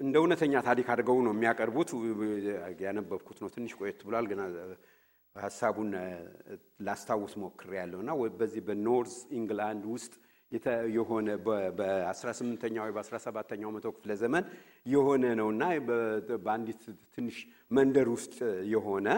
እንደ 0.00 0.14
እውነተኛ 0.22 0.54
ታሪክ 0.68 0.86
አድርገው 0.92 1.18
ነው 1.26 1.32
የሚያቀርቡት። 1.34 1.90
ያነበብኩት 2.84 3.38
ነው፣ 3.42 3.48
ትንሽ 3.54 3.72
ቆየት 3.78 4.00
ብሏል፣ 4.08 4.26
ግን 4.30 4.40
ሀሳቡን 5.36 5.90
ላስታውስ 6.86 7.34
ሞክሬያለሁ 7.42 7.98
እና 8.04 8.10
በዚህ 8.40 8.62
በ 8.68 8.81
North 8.81 9.14
England 9.38 9.84
ውስጥ 9.94 10.12
የሆነ 10.94 11.28
በ18ኛው 11.78 12.82
ወይ 12.86 12.92
በ17ኛው 12.96 13.70
መቶ 13.74 13.86
ክፍለ 13.96 14.12
ዘመን 14.22 14.44
የሆነ 14.86 15.24
ነውና 15.40 15.62
በአንዲት 16.38 16.82
ትንሽ 17.14 17.36
መንደር 17.70 18.08
ውስጥ 18.14 18.36
የሆነ 18.72 19.08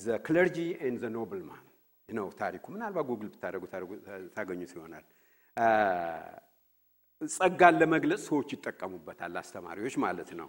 The 0.00 0.18
Clergy 0.26 0.58
and 0.86 0.98
the 1.02 1.08
Nobleman 1.16 1.62
ነው 2.08 2.26
ታሪኩ። 2.40 2.64
ምናልባት 2.74 3.06
ጉግል 3.10 3.28
ብታደርጉ 3.32 3.62
ታገኙት 4.36 4.72
ይሆናል። 4.76 5.04
ጸጋን 7.22 7.74
ለመግለጽ 7.80 8.22
ሰዎች 8.28 8.48
ይጠቀሙበታል፣ 8.54 9.34
አስተማሪዎች 9.40 9.94
ማለት 10.04 10.30
ነው። 10.40 10.48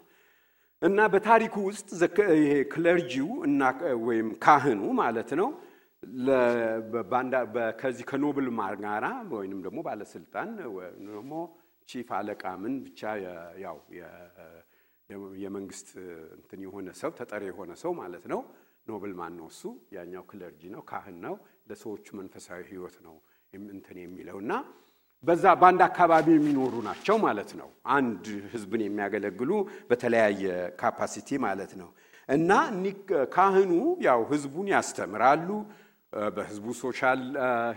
እና 0.82 1.00
በታሪኩ 1.14 1.56
ውስጥ 1.70 1.90
ይሄ 2.38 2.54
clergy 2.74 3.16
ው 3.16 3.30
እና 3.48 3.62
ወይም 4.08 4.28
ካህኑ 4.44 4.82
ማለት 5.00 5.30
ነው 5.40 5.48
ከዚህ 7.80 8.06
ከ 8.10 8.20
noble 8.20 8.48
ጋራ 8.82 9.06
ወይንም 9.34 9.60
ደግሞ 9.66 9.80
ባለስልጣን 9.88 10.50
ደግሞ 11.10 11.34
chief 11.90 12.10
አለቃ 12.18 12.44
ምን 12.64 12.74
ብቻ 12.86 13.02
ያው 13.64 13.78
የመንግስት 15.44 15.90
እንትን 16.38 16.62
የሆነ 16.66 16.88
ሰው 17.02 17.12
ተጠሪ 17.20 17.44
የሆነ 17.50 17.72
ሰው 17.84 17.92
ማለት 18.02 18.26
ነው። 18.32 18.40
nobleman 18.88 19.34
ነው 19.40 19.48
እሱ? 19.52 19.62
ያኛው 19.96 20.24
clergy 20.30 20.62
ነው፣ 20.74 20.82
ካህን 20.90 21.18
ነው። 21.26 21.34
ለሰዎቹ 21.70 22.06
መንፈሳዊ 22.20 22.60
ህይወት 22.70 22.98
ነው 23.06 23.16
እንትን 23.72 23.98
የሚለው 24.04 24.38
እና 24.44 24.54
በዛ 25.24 25.46
በአንድ 25.62 25.82
አካባቢ 25.88 26.28
የሚኖሩ 26.36 26.74
ናቸው 26.88 27.16
ማለት 27.26 27.52
ነው። 27.60 27.70
አንድ 27.96 28.24
ህዝብን 28.54 28.82
የሚያገለግሉ 28.86 29.52
በተለያየ 29.90 30.44
capacity 30.82 31.30
ማለት 31.46 31.72
ነው። 31.82 31.90
እና 32.30 32.52
ካህኑ 33.36 33.72
ያው 34.08 34.22
ህዝቡን 34.32 34.68
ያስተምራሉ። 34.76 35.50
በህዝቡ 36.36 36.66
social 36.80 37.22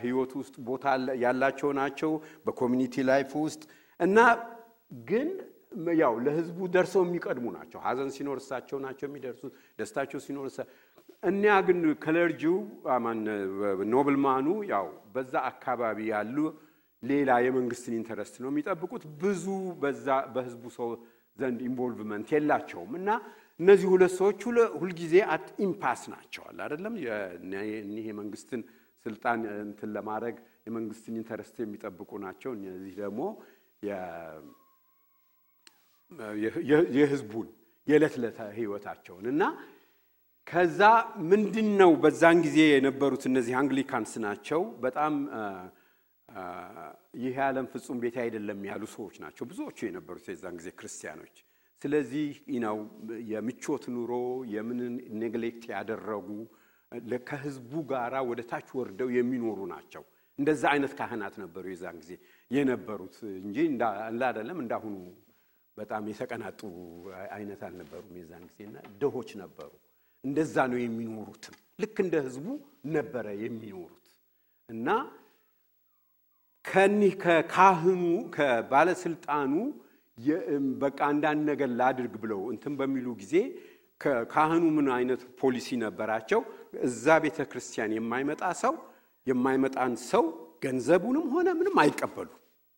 ህይወት 0.02 0.32
ውስጥ 0.40 0.54
ቦታ 0.68 0.84
ያላቸው 1.24 1.70
ናቸው፣ 1.80 2.12
በ 2.46 2.55
community 2.55 2.94
life 3.10 3.32
ውስጥ 3.44 3.62
እና 4.00 4.18
ግን 5.10 5.28
ያው 6.00 6.14
ለህዝቡ 6.24 6.58
ደርሰው 6.74 7.02
የሚቀድሙ 7.06 7.46
ናቸው። 7.56 7.78
ሀዘን 7.84 8.08
ሲኖር 8.14 8.38
እሳቸው 8.42 8.78
ናቸው 8.86 9.06
የሚደርሱት፣ 9.08 9.52
ደስታቸው 9.78 10.20
ሲኖር 10.24 10.46
እኒያ 11.28 11.54
ግን 11.66 11.78
clergy 12.02 12.56
ው 13.92 14.01
nobleman 14.01 14.37
ኡ 14.37 14.46
ያው 14.72 14.86
በዛ 15.14 15.32
አካባቢ 15.50 15.98
ያሉ 16.12 16.36
ሌላ 17.02 17.30
የመንግስትን 17.44 17.94
interest 17.98 18.34
ነው 18.42 18.50
የሚጠብቁት። 18.52 19.04
ብዙ 19.22 19.44
በዛ 19.82 20.06
በህዝቡ 20.34 20.64
ሰው 20.76 20.88
ዘንድ 21.38 21.60
involvement 21.68 22.28
የላቸውም 22.34 22.92
እና 23.00 23.10
እነዚህ 23.60 23.88
ሁለት 23.92 24.12
ሰዎች 24.18 24.40
ሁልጊዜ 24.80 25.14
at 25.34 25.46
impasse 25.64 26.02
ናቸው 26.12 26.58
አይደለም። 26.64 26.94
እኒህ 27.82 28.04
የመንግስትን 28.10 28.60
ስልጣን 29.06 29.40
እንትን 29.64 29.90
ለማድረግ 29.96 30.36
የመንግስትን 30.66 31.14
interest 31.20 31.56
የሚጠብቁ 31.62 32.10
ናቸው። 32.24 32.50
እነዚህ 32.58 32.94
ደግሞ 33.02 33.20
የህዝቡን 36.96 37.48
የዕለት 37.86 38.14
ዕለት 38.18 38.38
ህይወታቸውን 38.56 39.26
እና 39.32 39.42
ከዛ 40.46 40.80
ምንድን 41.30 41.68
ነው 41.80 41.90
በዛን 42.02 42.38
ጊዜ 42.46 42.58
የነበሩት 42.68 43.22
እነዚህ 43.30 43.54
Anglicans 43.60 44.12
ናቸው። 44.24 44.60
በጣም 44.84 45.14
ይህ 47.20 47.36
ዓለም 47.46 47.66
ፍጹም 47.72 47.98
ቤት 48.02 48.16
አይደለም 48.24 48.58
ያሉ 48.68 48.84
ሰዎች 48.96 49.16
ናቸው 49.24 49.44
ብዙዎቹ 49.50 49.78
የነበሩት 49.88 50.26
የዛን 50.32 50.56
ጊዜ 50.60 50.68
ክርስቲያኖች። 50.78 51.36
ስለዚህ 51.82 52.28
ነው 52.64 52.78
የምቾት 53.30 53.84
ኑሮ 53.94 54.12
የምንን 54.54 54.94
ኔግሌክት 55.22 55.62
ያደረጉ 55.72 56.28
ከህዝቡ 57.26 57.72
ጋራ 57.90 58.14
ወደ 58.30 58.40
ታች 58.50 58.68
ወርደው 58.78 59.08
የሚኖሩ 59.16 59.58
ናቸው። 59.72 60.02
እንደዛ 60.38 60.62
አይነት 60.72 60.92
ካህናት 60.98 61.34
ነበሩ 61.42 61.64
የዛን 61.70 61.96
ጊዜ 62.02 62.12
የነበሩት 62.50 63.16
እንጂ 63.38 63.56
አይደለም 64.22 64.58
እንዳሁኑ 64.64 64.96
በጣም 65.76 66.08
የተቀናጡ 66.10 66.60
አይነት 67.36 67.60
አልነበሩም። 67.66 68.14
የዛን 68.20 68.44
ጊዜና 68.50 68.76
ድሆች 69.02 69.30
ነበሩ። 69.42 69.70
እንደዛ 70.24 70.56
ነው 70.72 70.78
የሚኖሩትም 70.80 71.54
ልክ 71.82 71.96
እንደ 72.04 72.16
ህዝቡ 72.26 72.46
ነበረ 72.96 73.26
የሚኖሩት 73.44 74.06
እና 74.68 74.88
ከኒህ 76.64 77.14
ከካህኑ 77.22 78.02
ከባለስልጣኑ 78.34 79.52
በቃ 80.82 80.98
አንዳንድ 81.10 81.42
ነገር 81.50 81.68
ላድርግ 81.80 82.14
ብለው 82.22 82.40
እንትን 82.52 82.72
በሚሉ 82.80 83.06
ጊዜ 83.20 83.34
ካህኑ 84.30 84.64
ምን 84.76 84.86
አይነት 84.96 85.22
ፖሊሲ 85.40 85.68
ነበራቸው? 85.82 86.40
እዛ 86.86 87.06
ቤተ 87.24 87.38
ክርስቲያን 87.50 87.94
የማይመጣ 87.96 88.42
ሰው 88.62 88.74
የማይመጣን 89.26 89.92
ሰው 90.10 90.24
ገንዘቡንም 90.64 91.26
ሆነ 91.34 91.48
ምንም 91.58 91.76
አይቀበሉ። 91.82 92.28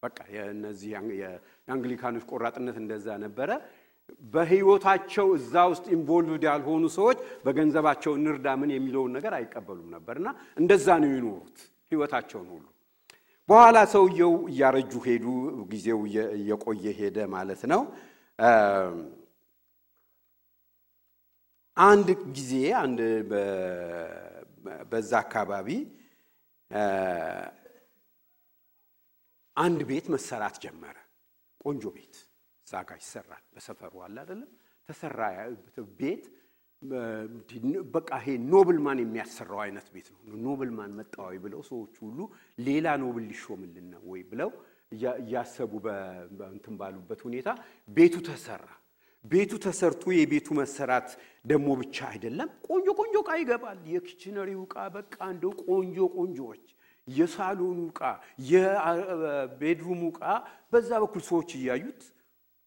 በቃ 0.03 0.19
የእነዚህ 0.35 0.91
የአንግሊካኖች 1.21 2.25
ቆራጥነት 2.31 2.77
እንደዛ 2.83 3.07
ነበረ። 3.25 3.51
በህይወታቸው 4.35 5.27
እዛ 5.37 5.55
ውስጥ 5.73 5.85
ኢንቮልቭድ 5.97 6.45
ያልሆኑ 6.49 6.85
ሰዎች 6.97 7.19
በገንዘባቸው 7.45 8.13
እንርዳ 8.19 8.47
ምን 8.61 8.71
የሚለውን 8.75 9.13
ነገር 9.17 9.33
አይቀበሉም 9.39 9.89
ነበርና 9.97 10.29
እንደዛ 10.61 10.87
ነው 11.03 11.11
የኖሩት 11.13 11.59
ህይወታቸውን 11.93 12.49
ሁሉ። 12.55 12.65
በኋላ 13.49 13.79
ሰውየው 13.93 14.35
እያረጁ 14.51 14.93
ሄዱ። 15.07 15.25
ጊዜው 15.73 16.01
እየቆየ 16.37 16.85
ሄደ 16.99 17.19
ማለት 17.35 17.63
ነው። 17.73 17.83
አንድ 21.77 22.09
ጊዜ 22.37 22.53
አንድ 22.83 23.01
በዛ 24.91 25.13
አካባቢ 25.25 25.69
አንድ 29.57 29.81
ቤት 29.91 30.07
መሰራት 30.15 30.57
ጀመረ። 30.65 30.97
ቆንጆ 31.61 31.85
ቤት 31.97 32.15
እዛ 32.67 32.75
ጋ 32.89 32.93
ይሰራል። 33.01 33.45
በሰፈሩ 33.55 33.95
አለ 34.07 34.17
አይደለም 34.25 34.51
ተሰራ 34.89 35.21
ቤት 36.01 36.25
በቃ 37.95 38.11
ይሄ 38.21 38.27
nobleman 38.53 38.99
የሚያሰራው 39.03 39.61
አይነት 39.65 39.87
ቤት 39.95 40.07
ነው። 40.13 40.19
nobleman 40.45 40.93
መጣ 40.99 41.21
ወይ 41.21 41.35
ብለው 41.45 41.61
ሰዎች 41.69 41.95
ሁሉ 42.05 42.19
ሌላ 42.67 42.87
noble 43.03 43.25
ሊሾምልን 43.31 43.87
ነው 43.93 44.03
ወይ 44.13 44.23
ብለው 44.31 44.51
እያሰቡ 45.21 45.73
እንትን 46.51 46.75
ባሉበት 46.81 47.21
ሁኔታ 47.27 47.49
ቤቱ 47.89 48.15
ተሰራ። 48.27 48.65
ቤቱ 49.25 49.53
ተሰርቶ 49.65 50.05
የቤቱ 50.15 50.49
መሰራት 50.59 51.09
ደግሞ 51.45 51.69
ብቻ 51.81 51.97
አይደለም፣ 52.09 52.49
ቆንጆ 52.69 52.89
ቆንጆ 53.01 53.15
ዕቃ 53.23 53.31
ይገባል። 53.41 53.79
የኪችነሪው 53.93 54.63
ዕቃ 54.67 54.77
በቃ 54.97 55.17
እንደው 55.33 55.53
ቆንጆ 55.65 55.99
ቆንጆዎች፣ 56.17 56.65
የሳሎኑ 57.09 57.79
ዕቃ፣ 57.91 58.01
የ 58.51 58.79
bedroom 58.79 59.75
ኡ 59.75 60.03
ዕቃ 60.11 60.23
በዛ 60.73 60.91
በኩል 61.05 61.23
ሰዎች 61.31 61.51
እያዩት 61.59 62.03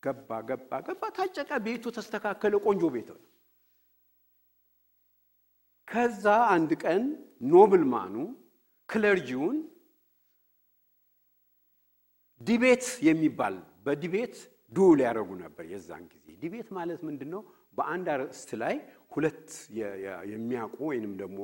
ገባ 0.04 0.30
ገባ 0.50 0.72
ገባ፣ 0.88 1.04
ታጨቀ፣ 1.18 1.52
ቤቱ 1.68 1.84
ተስተካከለ፣ 1.98 2.54
ቆንጆ 2.66 2.84
ቤት 2.96 3.10
ነው። 3.14 3.22
ከዛ 5.88 6.26
አንድ 6.54 6.72
ቀን 6.84 7.04
nobleman 7.52 8.16
ኡ 8.90 9.01
clergy 9.01 9.35
ውን 9.35 9.58
debate 12.42 12.86
የሚባል 13.08 13.56
በ 13.86 13.98
debate 13.98 14.36
duel 14.72 15.00
ያደረጉ 15.06 15.30
ነበር። 15.44 15.64
የዛን 15.74 16.04
ጊዜ 16.14 16.26
debate 16.42 16.70
ማለት 16.78 17.00
ምንድን 17.08 17.30
ነው? 17.34 17.42
በአንድ 17.78 18.08
አርዕስት 18.14 18.50
ላይ 18.62 18.76
ሁለት 19.14 19.48
የሚያውቁ 20.32 20.78
ወይንም 20.90 21.14
ደግሞ 21.22 21.40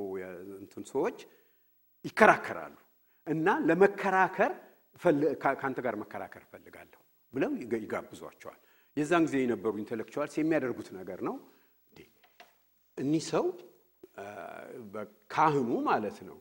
እንትን 0.62 0.84
ሰዎች 0.94 1.18
ይከራከራሉ 2.06 2.76
እና 3.28 3.48
ለመከራከር 3.68 4.52
ከአንተ 5.54 5.80
ጋር 5.86 5.96
መከራከር 6.04 6.44
እፈልጋለሁ 6.46 7.00
ብለው 7.34 7.52
ይጋብዟቸዋል። 7.78 8.60
የዛን 8.98 9.26
ጊዜ 9.28 9.36
የነበሩ 9.44 9.74
intellectuals 9.84 10.36
የሚያደርጉት 10.40 10.90
ነገር 11.00 11.20
ነው። 11.28 11.36
እኒህ 12.98 13.24
ሰው 13.32 13.46
ካህኑ 15.32 15.70
ማለት 15.88 16.18
ነው። 16.30 16.38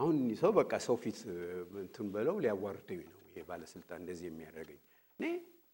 አሁን 0.00 0.14
እኒህ 0.20 0.36
ሰው 0.42 0.50
በቃ 0.58 0.72
ሰው 0.84 0.96
ፊት 1.02 1.18
እንትን 1.80 2.06
ብለው 2.14 2.36
ሊያዋርደኝ 2.44 3.00
ነው 3.08 3.16
ይሄ 3.28 3.42
ባለስልጣን 3.48 3.98
እንደዚህ 4.02 4.26
የሚያደርገኝ 4.30 4.78
እኔ 5.18 5.26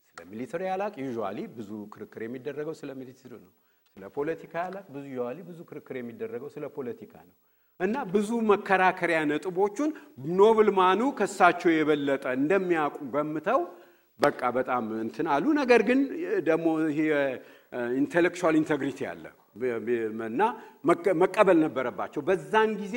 ስለ 0.08 0.20
military 0.28 0.62
አላውቅ 0.74 0.94
usually 1.02 1.38
ብዙ 1.56 1.70
ክርክር 1.94 2.22
የሚደረገው 2.26 2.74
ስለ 2.80 2.90
military 3.00 3.32
ነው። 3.44 3.52
ስለ 3.96 4.04
ፖለቲካ 4.16 4.54
አላውቅ 4.68 4.84
ብዙ 4.94 5.04
usually 5.10 5.38
ብዙ 5.48 5.58
ክርክር 5.70 5.96
የሚደረገው 5.98 6.48
ስለ 6.54 6.64
ፖለቲካ 6.76 7.14
ነው። 7.28 7.34
እና 7.80 7.96
ብዙ 8.12 8.30
መከራከሪያ 8.50 9.18
ነጥቦቹን 9.30 9.90
nobleman 10.38 10.88
ኡ 10.88 11.00
ከሳቸው 11.18 11.70
የበለጠ 11.72 12.24
እንደሚያውቁ 12.38 12.98
ገምተው 13.14 13.60
በቃ 14.20 14.40
በጣም 14.56 14.84
እንትን 15.04 15.26
አሉ። 15.34 15.44
ነገር 15.58 15.80
ግን 15.88 15.98
ደግሞ 16.46 16.66
intellectual 17.96 18.54
integrity 18.60 19.00
አለ 19.10 19.24
እና 20.28 20.42
መቀበል 21.22 21.58
ነበረባቸው። 21.64 22.20
በዛን 22.22 22.70
ጊዜ 22.80 22.94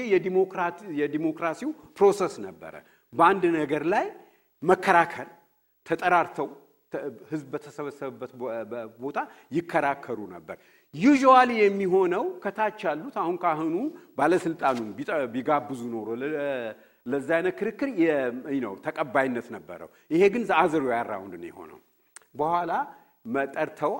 የዲሞክራሲው 1.01 1.69
process 1.98 2.34
ነበረ። 2.47 2.73
በአንድ 3.13 3.43
ነገር 3.60 3.84
ላይ 3.93 4.08
መከራከር 4.63 5.27
ተጠራርተው 5.86 6.47
ህዝብ 7.32 7.47
በተሰበሰበበት 7.53 8.32
ቦታ 9.01 9.17
ይከራከሩ 9.58 10.19
ነበር። 10.36 10.58
usually 10.93 11.52
የሚሆነው 11.60 12.23
ከታች 12.43 12.79
ያሉት 12.88 13.15
አሁን 13.23 13.36
ካህኑ 13.43 13.75
ባለስልጣኑን 14.17 14.88
ቢጋብዙ 15.34 15.82
ኖሮ 15.93 16.08
ለዛ 17.05 17.29
አይነት 17.38 17.53
ክርክር 17.60 17.89
ነው 18.65 18.73
ተቀባይነት 18.86 19.47
ነበረው። 19.55 19.89
ይሄ 20.12 20.23
ግን 20.34 20.43
the 20.50 20.62
other 20.62 20.84
way 20.93 21.08
around 21.08 21.36
ነው 21.41 21.47
የሆነው። 21.51 21.79
በኋላ 22.36 22.71
መጠርተው 23.25 23.93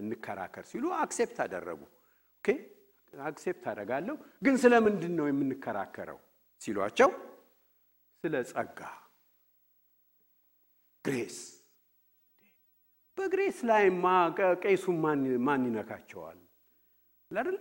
እንከራከር 0.00 0.64
ሲሉ 0.70 0.84
accept 0.98 1.38
አደረጉ። 1.44 1.80
okay 2.38 2.48
accept 3.12 3.64
አደርጋለሁ፣ 3.70 4.14
ግን 4.42 4.54
ስለምንድን 4.62 5.12
ነው 5.18 5.26
የምንከራከረው 5.28 6.18
ሲሏቸው 6.60 7.10
ስለ 8.24 8.34
ጸጋ 8.50 8.80
ግሬስ 11.04 11.38
በግሬስ 13.18 13.58
ላይማ 13.68 14.04
ቄሱን 14.62 14.96
ማን 15.46 15.62
ይነካቸዋል? 15.66 16.38
አይደል? 17.32 17.58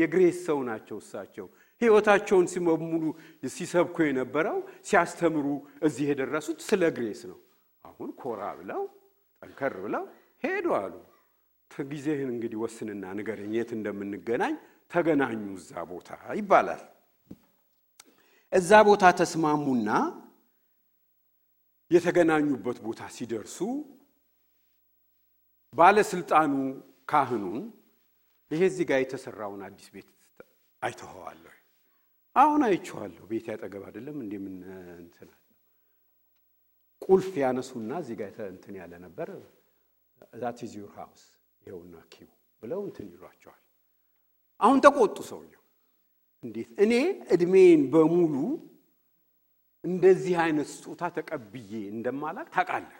የግሬስ 0.00 0.38
ሰው 0.46 0.58
ናቸው 0.68 0.96
እሳቸው። 1.02 1.46
ህይወታቸውን 1.82 2.46
በሙሉ 2.66 3.04
ሲሰብኩ 3.52 3.96
የነበረው 4.06 4.58
ሲያስተምሩ 4.88 5.46
እዚህ 5.82 6.04
የደረሱት 6.10 6.58
ስለ 6.68 6.82
ግሬስ 6.96 7.20
ነው። 7.30 7.38
አሁን 8.02 8.12
ኮራ 8.20 8.42
ብለው 8.58 8.80
ጠንከር 9.42 9.74
ብለው 9.84 10.04
ሄዱ 10.44 10.66
አሉ። 10.78 10.94
ጊዜህን 11.70 12.30
እንግዲህ 12.32 12.58
ወስንና 12.62 13.04
ንገረኝ 13.18 13.52
የት 13.56 13.70
እንደምንገናኝ 13.76 14.54
ተገናኙ 14.90 15.42
እዛ 15.56 15.72
ቦታ 15.90 16.08
ይባላል። 16.38 16.82
እዛ 18.52 18.70
ቦታ 18.88 19.04
ተስማሙና 19.20 19.90
የተገናኙበት 21.90 22.78
ቦታ 22.86 23.02
ሲደርሱ 23.16 23.58
ባለስልጣኑ 25.72 26.52
ካህኑን 27.10 27.62
ይሄ 28.50 28.62
እዚህ 28.70 28.84
ጋር 28.90 28.98
የተሰራውን 29.02 29.62
አዲስ 29.68 29.86
ቤት 29.94 30.08
አይተኸዋለሁ? 30.82 31.54
አሁን 32.36 32.60
አይቼዋለሁ። 32.68 33.22
ቤት 33.30 33.46
ያጠገብ 33.52 33.82
አይደለም 33.88 34.18
እንዴ? 34.24 34.32
ምን 34.44 34.56
እንትን 35.02 35.28
አለ? 35.30 35.41
ቁልፍ 37.02 37.32
ያነሱና 37.42 37.92
እዚህ 38.02 38.16
ጋር 38.20 38.30
እንትን 38.48 38.74
ያለ 38.80 38.92
ነበር። 39.04 39.28
ዛት 40.42 40.58
ኢዝ 40.66 40.72
ዩር 40.80 40.90
ሃውስ 40.96 41.22
ይኸውና 41.62 41.94
ኪው 42.12 42.28
ብለው 42.62 42.80
እንትን 42.88 43.06
ይሏቸዋል። 43.12 43.60
አሁን 44.60 44.78
ተቆጡ 44.84 45.16
ሰውየው። 45.30 45.62
እንዴት 46.44 46.68
እኔ 46.84 46.92
እድሜን 47.34 47.82
በሙሉ 47.92 48.34
እንደዚህ 49.84 50.34
አይነት 50.44 50.68
ስጦታ 50.74 51.02
ተቀብዬ 51.16 51.72
እንደማላቅ 51.94 52.46
ታውቃለህ። 52.54 52.98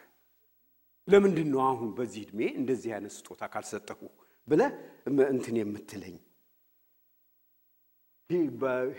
ለምንድን 1.08 1.48
ነው 1.52 1.60
አሁን 1.68 1.88
በዚህ 1.98 2.22
እድሜ 2.26 2.40
እንደዚህ 2.60 2.90
አይነት 2.96 3.12
ስጦታ 3.16 3.42
ካልሰጠሁ 3.52 4.00
ብለህ 4.48 4.70
እንትን 5.34 5.56
የምትለኝ? 5.60 6.16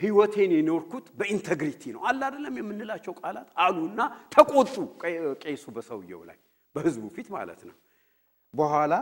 ህይወቴን 0.01 0.51
የኖርኩት 0.55 1.05
በኢንተግሪቲ 1.19 1.83
ነው 1.95 2.01
አለ 2.09 2.19
አይደለም 2.27 2.55
የምንላቸው 2.59 3.13
ቃላት 3.21 3.49
አሉና 3.63 3.99
ተቆጡ። 4.35 4.75
ቄሱ 5.43 5.65
በሰውየው 5.75 6.21
ላይ 6.29 6.37
በህዝቡ 6.75 7.03
ፊት 7.15 7.27
ማለት 7.35 7.61
ነው። 7.69 7.75
በኋላ 8.53 8.93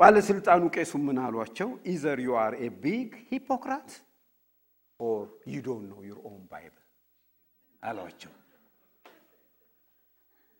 ባለስልጣኑ 0.00 0.62
ቄሱ 0.76 0.92
ምን 1.02 1.18
አሏቸው? 1.24 1.68
either 1.86 2.18
you 2.20 2.30
are 2.40 2.52
a 2.60 2.68
big 2.82 3.10
hypocrite 3.28 3.90
or 5.00 5.22
you 5.48 5.58
don't 5.66 5.86
know 5.90 6.02
your 6.08 6.18
own 6.28 6.42
Bible 6.50 6.82
አሏቸው። 7.82 8.32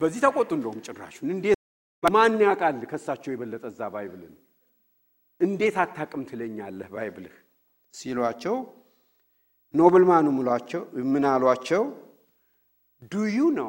በዚህ 0.01 0.21
ተቆጡ። 0.25 0.51
እንደውም 0.57 0.79
ጭራሹን 0.87 1.29
እንዴት 1.35 1.59
ማን 2.03 2.35
ያውቃል 2.45 2.81
ከሳቸው 2.91 3.31
የበለጠ 3.35 3.65
እዛ 3.73 3.81
Bible 3.95 4.24
ን 4.24 4.35
እንዴት 5.41 5.77
አታቅም 5.83 6.23
ትለኛለህ 6.31 6.89
Bible 6.95 7.25
ህ 7.25 7.37
ሲሏቸው 7.95 8.57
nobleman 9.75 10.16
ኑ 10.16 10.27
ምን 11.13 11.25
አሏቸው? 11.33 11.83
do 13.13 13.15
you 13.37 13.39
know 13.59 13.63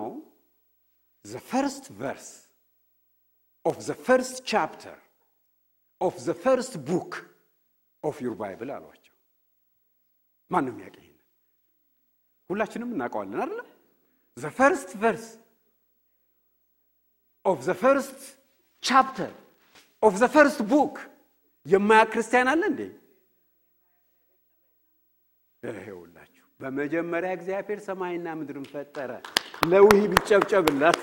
the 1.25 1.33
first 1.49 1.85
verse 1.99 2.27
of 3.65 3.77
the 3.87 3.91
first 4.05 4.37
chapter 4.49 4.97
of 6.01 6.15
the 6.25 6.29
first 6.43 6.73
book 6.89 7.11
of 8.03 8.15
your 8.25 8.35
Bible 8.41 8.69
አሏቸው። 8.75 9.15
ማን 10.51 10.63
ነው 10.65 10.71
የሚያውቅ 10.73 10.95
ይሄን? 10.99 11.17
ሁላችንም 12.49 12.89
እናውቀዋለን 12.93 13.37
አይደለም? 13.37 13.69
the 14.37 14.45
first 14.57 14.89
verse 15.01 15.25
of 17.45 17.57
the 17.67 17.71
first 17.81 18.19
chapter 18.83 19.33
of 20.03 20.13
the 20.21 20.25
first 20.35 20.59
book 20.71 20.95
የማያውቅ 21.65 22.09
ክርስቲያን 22.13 22.47
አለ 22.53 22.61
እንዴ? 22.71 22.81
ይኸውላችሁ 25.67 26.45
በመጀመሪያ 26.59 27.29
እግዚአብሔር 27.37 27.79
ሰማይና 27.87 28.27
ምድርን 28.39 28.65
ፈጠረ። 28.73 29.11
ለውሂ 29.71 29.99
ቢጨብጨብላት 30.11 30.99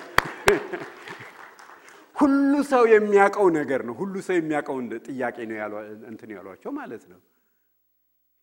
ሁሉ 2.16 2.52
ሰው 2.70 2.82
የሚያውቀው 2.92 3.46
ነገር 3.58 3.80
ነው። 3.88 3.94
ሁሉ 4.00 4.14
ሰው 4.26 4.36
የሚያውቀው 4.38 4.76
ጥያቄ 5.08 5.36
ነው 5.50 5.76
እንትን 6.10 6.30
ያሏቸው 6.36 6.72
ማለት 6.78 7.04
ነው። 7.12 7.20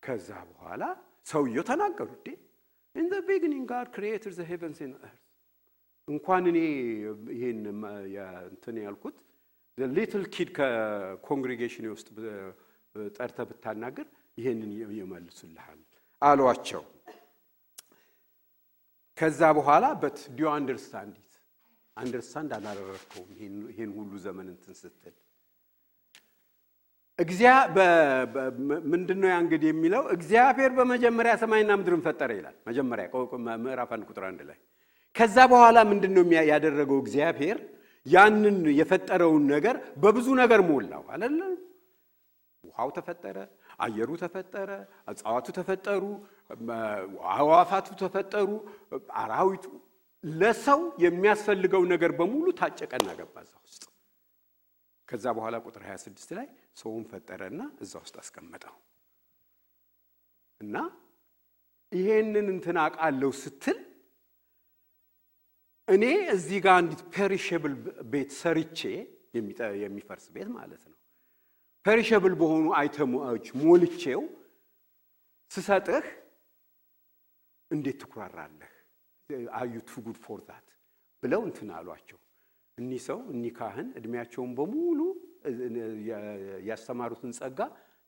ከዛ 0.02 0.28
በኋላ 0.50 0.82
ሰውየው 1.26 1.64
ተናገሩ። 1.70 2.08
እንዴ 2.18 2.28
in 2.94 3.06
the 3.10 3.18
beginning 3.28 3.64
God 3.72 3.88
created 3.96 4.32
the 4.38 4.46
heavens 4.50 4.78
and 4.84 4.94
earth 5.02 5.18
እንኳን 6.08 6.44
እኔ 6.50 6.58
ይሄን 7.34 7.60
እንትን 8.48 8.78
ያልኩት 8.84 9.16
little 9.78 10.24
kid 10.34 10.48
ከ 10.56 10.75
congregation 10.75 11.86
ውስጥ 11.94 12.08
ጠርተህ 13.16 13.38
ብታናግር 13.50 14.06
ይሄንን 14.38 14.70
ይመልሱልሃል 14.98 15.78
አሏቸው። 16.22 16.82
ከዛ 19.18 19.40
በኋላ 19.56 19.86
but 20.02 20.18
did 20.36 20.46
you 20.56 20.69
understand 20.69 21.14
it 21.20 21.34
understand 21.96 22.50
አላደረግከውም 22.58 23.28
ይሄን 23.70 23.90
ሁሉ 23.98 24.12
ዘመን 24.24 24.46
እንትን 24.52 24.74
ስትል 24.80 25.16
ምንድን 28.92 29.18
ነው 29.22 29.28
ያ 29.30 29.36
እንግዲህ 29.42 29.68
የሚለው 29.72 30.04
እግዚአብሔር 30.14 30.70
በመጀመሪያ 30.78 31.32
ሰማይና 31.42 31.72
ምድርን 31.80 32.02
ፈጠረ 32.06 32.30
ይላል። 32.38 32.56
መጀመሪያ 32.68 33.04
ምዕራፍ 33.64 33.90
አንድ 33.96 34.04
ቁጥር 34.10 34.24
አንድ 34.28 34.40
ላይ 34.48 34.58
ከዛ 35.16 35.36
በኋላ 35.52 35.78
ምንድን 35.90 36.12
ነው 36.16 36.24
ያደረገው 36.50 36.98
እግዚአብሔር 37.04 37.58
ያንን 38.06 38.56
የፈጠረውን 38.78 39.44
ነገር 39.54 39.76
በብዙ 40.02 40.28
ነገር 40.42 40.60
ሞላው 40.68 41.04
አይደለም። 41.14 41.52
ውሃው 42.64 42.90
ተፈጠረ፣ 42.96 43.36
አየሩ 43.80 44.10
ተፈጠረ፣ 44.22 44.70
እጽዋቱ 45.10 45.46
ተፈጠሩ፣ 45.58 46.02
አዋፋቱ 47.34 47.88
ተፈጠሩ፣ 48.02 48.48
አራዊቱ 49.20 49.64
ለሰው 50.24 50.80
የሚያስፈልገው 51.04 51.82
ነገር 51.92 52.10
በሙሉ 52.18 52.46
ታጨቀና 52.58 53.08
ገባ 53.20 53.34
እዛ 53.44 53.52
ውስጥ። 53.64 53.82
ከዛ 55.08 55.26
በኋላ 55.36 55.56
ቁጥር 55.66 55.82
26 55.88 56.34
ላይ 56.38 56.48
ሰውን 56.80 57.04
ፈጠረና 57.10 57.60
እዛ 57.84 57.92
ውስጥ 58.04 58.16
አስቀመጠው 58.22 58.74
እና 60.60 60.76
ይሄንን 61.92 62.46
እንትን 62.54 62.76
አውቃለሁ 62.82 63.30
ስትል 63.40 63.78
እኔ 65.88 66.04
እዚህ 66.34 66.58
ጋር 66.64 66.74
አንዲት 66.80 67.00
perishable 67.14 67.72
ቤት 68.12 68.30
ሰርቼ 68.40 68.80
የሚፈርስ 69.82 70.26
ቤት 70.34 70.48
ማለት 70.56 70.82
ነው። 70.90 70.96
perishable 71.84 72.34
በሆኑ 72.40 72.66
item 72.78 73.12
ኦች 73.12 73.46
ሞልቼው 73.60 74.22
ስሰጥህ 75.50 76.06
እንዴት 77.70 77.96
ትኩራራለህ? 78.02 78.72
are 79.54 79.74
you 79.86 79.94
too 79.94 80.02
good 80.04 80.18
for 80.24 80.40
that 80.48 80.66
ብለው 81.22 81.40
እንትን 81.48 81.68
አሏቸው። 81.76 82.18
እኒህ 82.78 83.00
ሰው 83.06 83.18
እኒህ 83.32 83.52
ካህን 83.58 83.88
እድሜያቸውን 83.98 84.52
በሙሉ 84.58 85.00
ያስተማሩትን 86.68 87.32
ጸጋ 87.38 87.58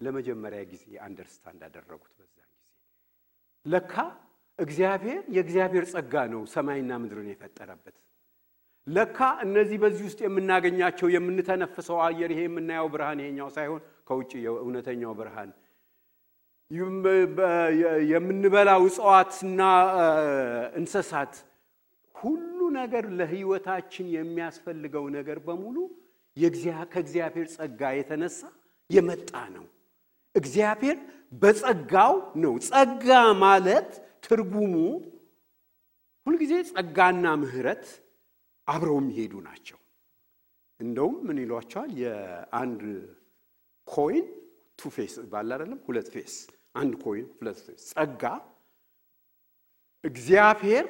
ለመጀመሪያ 0.00 0.60
ጊዜ 0.72 0.84
understand 1.06 1.60
አደረጉት። 1.68 2.12
በዛን 2.18 2.48
ጊዜ 2.52 2.68
ለካ 3.66 3.94
እግዚአብሔር 4.58 5.22
የእግዚአብሔር 5.36 5.84
ጸጋ 5.92 6.14
ነው 6.32 6.42
ሰማይና 6.54 6.92
ምድርን 7.02 7.28
የፈጠረበት። 7.32 7.96
ለካ 8.86 9.18
እነዚህ 9.44 9.76
በዚህ 9.82 10.04
ውስጥ 10.08 10.20
የምናገኛቸው 10.24 11.08
የምንተነፍሰው 11.14 11.98
አየር 12.06 12.30
ይሄ 12.34 12.40
የምናየው 12.46 12.88
ብርሃን 12.94 13.20
ይሄኛው 13.22 13.48
ሳይሆን 13.56 13.80
ከውጭ 14.08 14.32
እውነተኛው 14.56 15.12
ብርሃን 15.18 15.50
የምንበላው 18.12 18.82
እጽዋትና 18.88 19.60
እንስሳት 20.78 21.34
ሁሉ 22.14 22.58
ነገር 22.78 23.04
ለሕይወታችን 23.18 24.06
የሚያስፈልገው 24.14 25.04
ነገር 25.16 25.38
በሙሉ 25.46 25.76
ከእግዚአብሔር 26.92 27.46
ጸጋ 27.54 27.90
የተነሳ 27.96 28.40
የመጣ 28.90 29.32
ነው። 29.56 29.64
እግዚአብሔር 30.34 30.98
በጸጋው 31.42 32.14
ነው። 32.42 32.54
ጸጋ 32.68 33.08
ማለት 33.42 33.90
ትርጉሙ 34.26 34.74
ሁልጊዜ 36.26 36.52
ጸጋና 36.70 37.26
ምሕረት 37.42 37.84
አብረው 38.72 38.96
የሚሄዱ 39.00 39.34
ናቸው። 39.46 39.78
እንደውም 40.80 41.16
ምን 41.26 41.38
ይሏቸዋል? 41.42 41.90
የአንድ 42.02 42.82
coin 43.88 44.26
two 44.78 44.90
face 44.94 45.14
ባለ 45.32 45.48
አይደለም፣ 45.56 45.80
ሁለት 45.86 46.08
face። 46.14 46.34
አንድ 46.74 46.92
coin 47.04 47.26
ሁለት 47.38 47.58
face። 47.64 47.82
ጸጋ 47.92 48.22
እግዚአብሔር 50.04 50.86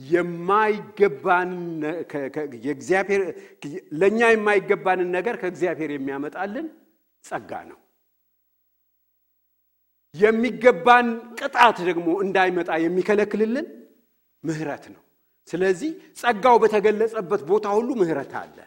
የማይገባንን 0.00 1.62
የእግዚአብሔር 2.64 3.22
ለእኛ 4.00 4.20
የማይገባንን 4.32 5.08
ነገር 5.16 5.34
ከእግዚአብሔር 5.42 5.90
የሚያመጣልን 5.94 6.66
ጸጋ 7.24 7.52
ነው። 7.70 7.78
የሚገባን 10.14 11.06
ቅጣት 11.38 11.76
ደግሞ 11.88 12.08
እንዳይመጣ 12.24 12.70
የሚከለክልልን 12.84 13.66
ምሕረት 14.44 14.84
ነው። 14.94 15.02
ስለዚህ 15.48 15.90
ጸጋው 16.20 16.56
በተገለጸበት 16.62 17.42
ቦታ 17.50 17.66
ሁሉ 17.76 17.90
ምሕረት 18.00 18.32
አለ 18.42 18.58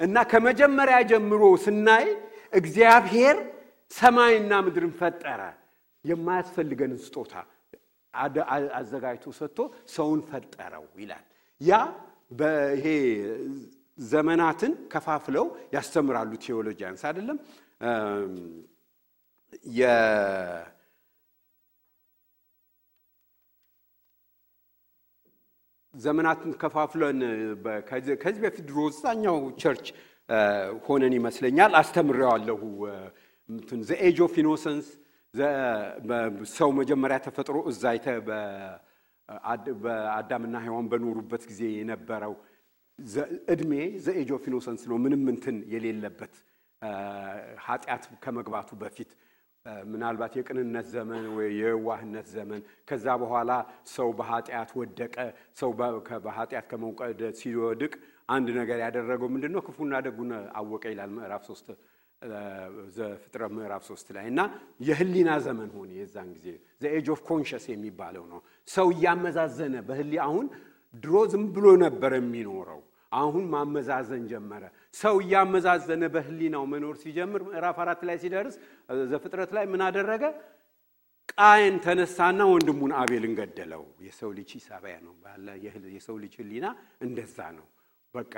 እና 0.00 0.16
ከመጀመሪያ 0.30 0.96
ጀምሮ 1.10 1.42
ስናይ 1.64 2.06
እግዚአብሔር 2.52 3.36
ሰማይና 3.90 4.52
ምድርን 4.66 4.92
ፈጠረ። 5.00 5.40
የማያስፈልገንን 6.04 7.00
ስጦታ 7.04 7.34
አዘጋጅቶ 8.78 9.26
ሰጥቶ 9.38 9.58
ሰውን 9.94 10.20
ፈጠረው 10.30 10.84
ይላል። 11.02 11.24
ያ 11.60 11.72
በይሄ 12.40 12.86
ዘመናትን 14.08 14.72
ከፋፍለው 14.92 15.46
ያስተምራሉ 15.74 16.30
theologians 16.44 17.02
አይደለም 17.08 17.38
ዘመናትን 25.94 26.52
ከፋፍለን 26.60 27.18
ከዚህ 27.88 28.40
በፊት 28.44 28.58
ድሮ 28.68 28.78
እዛኛው 28.90 29.38
church 29.62 29.86
ሆነን 30.86 31.14
ይመስለኛል 31.18 31.72
አስተምሬዋለሁ። 31.80 32.60
the 33.82 33.92
age 34.04 34.18
of 34.26 34.34
innocence 34.42 34.86
ሰው 36.54 36.70
መጀመሪያ 36.78 37.16
ተፈጥሮ 37.26 37.58
እዛ 37.70 37.84
በአዳምና 39.82 40.56
ሔዋን 40.64 40.86
በኖሩበት 40.92 41.42
ጊዜ 41.50 41.60
የነበረው 41.76 42.34
እድሜ 43.52 43.72
ዘ 44.04 44.14
ኤጅ 44.20 44.30
ኦፍ 44.36 44.44
ነው። 44.90 44.96
ምንም 45.04 45.22
እንትን 45.32 45.56
የሌለበት 45.74 46.34
ኃጢአት 47.66 48.04
ከመግባቱ 48.24 48.70
በፊት 48.82 49.10
ምናልባት 49.86 50.32
የቅንነት 50.38 50.86
ዘመን 50.92 51.24
ወይ 51.36 51.48
የዋህነት 51.60 52.26
ዘመን። 52.32 52.60
ከዛ 52.88 53.06
በኋላ 53.22 53.50
ሰው 53.92 54.08
በኃጢአት 54.18 54.70
ወደቀ። 54.78 55.16
ሰው 55.60 55.70
በኃጢአት 56.24 56.66
ከመውደቅ 56.70 57.20
ሲወድቅ 57.40 57.92
አንድ 58.28 58.48
ነገር 58.58 58.78
ያደረገው 58.84 59.28
ምንድን 59.34 59.52
ነው? 59.54 59.62
ክፉና 59.66 59.94
ደጉን 60.06 60.30
አወቀ 60.58 60.84
ይላል 60.92 61.10
ምዕራፍ 61.16 61.42
ሶስት 61.50 61.68
ዘፍጥረት 62.96 63.52
ምዕራፍ 63.54 63.82
ሶስት 63.88 64.08
ላይ 64.16 64.26
እና 64.30 64.40
የህሊና 64.80 65.30
ዘመን 65.46 65.70
ሆነ። 65.76 65.90
የዛን 65.98 66.28
ጊዜ 66.36 66.46
the 66.82 66.92
age 66.96 67.08
of 67.14 67.20
conscience 67.28 67.64
የሚባለው 67.72 68.24
ነው። 68.32 68.40
ሰው 68.68 68.88
እያመዛዘነ 68.94 69.74
በህሊ 69.88 70.12
አሁን 70.26 70.46
ድሮ 70.94 71.14
ዝም 71.32 71.44
ብሎ 71.54 71.66
ነበር 71.84 72.12
የሚኖረው 72.18 72.80
አሁን 73.12 73.44
ማመዛዘን 73.52 74.24
ጀመረ። 74.30 74.62
ሰው 74.94 75.16
እያመዛዘነ 75.24 76.02
በህሊናው 76.14 76.64
መኖር 76.72 76.96
ሲጀምር 77.02 77.42
ምዕራፍ 77.48 77.78
አራት 77.84 78.00
ላይ 78.08 78.16
ሲደርስ 78.22 78.54
ዘፍጥረት 79.10 79.50
ላይ 79.56 79.64
ምን 79.72 79.82
አደረገ? 79.86 80.24
ቃየን 81.32 81.76
ተነሳና 81.84 82.40
ወንድሙን 82.52 82.92
አቤልን 83.00 83.34
ገደለው። 83.38 83.82
የሰው 84.06 84.30
ልጅ 84.38 84.50
ሂሳባያ 84.56 84.96
ነው 85.04 85.14
የሰው 85.94 86.16
ልጅ 86.22 86.32
ህሊና 86.40 86.66
እንደዛ 87.00 87.38
ነው። 87.58 87.66
በቃ 88.14 88.34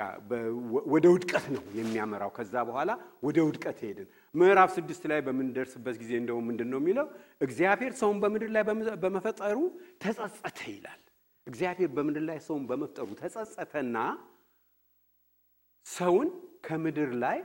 ወደ 0.93 1.05
ውድቀት 1.13 1.45
ነው 1.55 1.63
የሚያመራው። 1.77 2.29
ከዛ 2.37 2.53
በኋላ 2.67 2.91
ወደ 3.23 3.37
ውድቀት 3.47 3.79
ሄድን። 3.85 4.07
ምዕራፍ 4.35 4.69
ስድስት 4.77 5.03
ላይ 5.11 5.19
በምንደርስበት 5.25 5.95
ጊዜ 6.01 6.11
እንደው 6.21 6.37
ምንድን 6.47 6.69
ነው 6.73 6.79
የሚለው? 6.81 7.07
እግዚአብሔር 7.41 7.93
ሰውን 8.01 8.19
በምድር 8.23 8.51
ላይ 8.55 8.63
በመፈጠሩ 9.03 9.57
ተጸጸተ 10.03 10.59
ይላል። 10.71 11.01
እግዚአብሔር 11.47 11.89
በምድር 11.97 12.23
ላይ 12.29 12.39
ሰውን 12.47 12.63
በመፍጠሩ 12.69 13.07
ተጸጸተና 13.21 13.97
ሰውን 15.85 16.29
ከምድር 16.65 17.11
ላይ 17.23 17.39